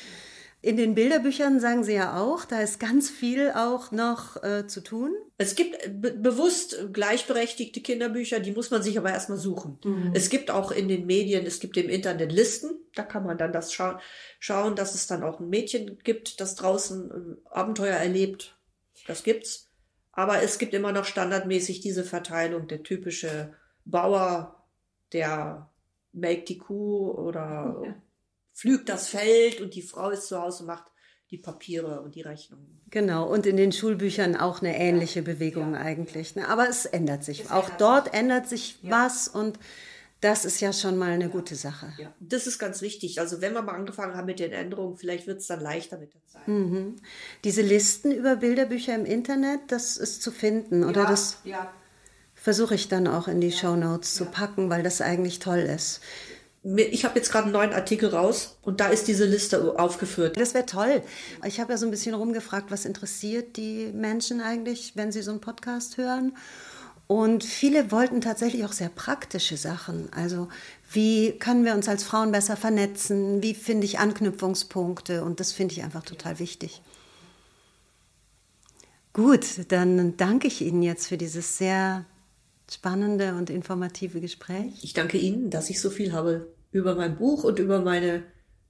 [0.66, 4.80] In den Bilderbüchern sagen Sie ja auch, da ist ganz viel auch noch äh, zu
[4.80, 5.14] tun.
[5.38, 9.78] Es gibt be bewusst gleichberechtigte Kinderbücher, die muss man sich aber erstmal suchen.
[9.84, 10.10] Mhm.
[10.12, 13.52] Es gibt auch in den Medien, es gibt im Internet Listen, da kann man dann
[13.52, 14.00] das scha
[14.40, 18.58] schauen, dass es dann auch ein Mädchen gibt, das draußen äh, Abenteuer erlebt.
[19.06, 19.70] Das gibt's.
[20.10, 23.54] Aber es gibt immer noch standardmäßig diese Verteilung, der typische
[23.84, 24.64] Bauer,
[25.12, 25.70] der
[26.12, 27.94] melkt die Kuh oder ja
[28.56, 30.90] pflügt das Feld und die Frau ist zu Hause und macht
[31.30, 32.80] die Papiere und die Rechnungen.
[32.90, 35.24] Genau, und in den Schulbüchern auch eine ähnliche ja.
[35.24, 35.80] Bewegung ja.
[35.80, 36.36] eigentlich.
[36.36, 36.48] Ne?
[36.48, 37.40] Aber es ändert sich.
[37.40, 38.14] Es auch ändert dort sich.
[38.14, 38.90] ändert sich ja.
[38.90, 39.58] was und
[40.20, 41.92] das ist ja schon mal eine gute Sache.
[42.20, 43.20] Das ist ganz wichtig.
[43.20, 46.14] Also wenn wir mal angefangen haben mit den Änderungen, vielleicht wird es dann leichter mit
[46.14, 46.48] der Zeit.
[46.48, 46.96] Mhm.
[47.44, 51.04] Diese Listen über Bilderbücher im Internet, das ist zu finden, oder?
[51.04, 51.42] Das
[52.34, 53.52] versuche ich dann auch in die.
[53.52, 56.00] Show Notes zu packen, weil das eigentlich toll ist
[56.74, 60.36] ich habe jetzt gerade einen neuen Artikel raus und da ist diese Liste aufgeführt.
[60.36, 61.02] Das wäre toll.
[61.44, 65.30] Ich habe ja so ein bisschen rumgefragt, was interessiert die Menschen eigentlich, wenn sie so
[65.30, 66.36] einen Podcast hören.
[67.06, 70.12] Und viele wollten tatsächlich auch sehr praktische Sachen.
[70.12, 70.48] Also
[70.90, 73.44] wie können wir uns als Frauen besser vernetzen?
[73.44, 75.22] Wie finde ich Anknüpfungspunkte?
[75.22, 76.82] Und das finde ich einfach total wichtig.
[79.12, 82.04] Gut, dann danke ich Ihnen jetzt für dieses sehr
[82.68, 84.82] spannende und informative Gespräch.
[84.82, 88.22] Ich danke Ihnen, dass ich so viel habe über mein Buch und über meine,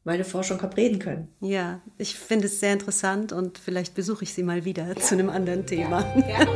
[0.04, 1.28] meine Forschung habe reden können.
[1.40, 4.96] Ja, ich finde es sehr interessant und vielleicht besuche ich Sie mal wieder ja.
[5.00, 6.04] zu einem anderen Thema.
[6.28, 6.46] Ja,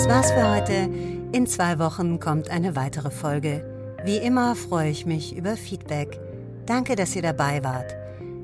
[0.00, 0.88] Das war's für heute.
[1.32, 3.62] In zwei Wochen kommt eine weitere Folge.
[4.02, 6.18] Wie immer freue ich mich über Feedback.
[6.64, 7.94] Danke, dass ihr dabei wart.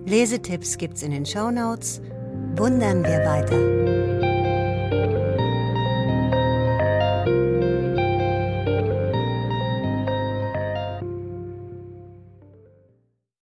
[0.05, 2.03] Lesetipps gibt's in den Show Notes.
[2.57, 4.26] Wundern wir weiter.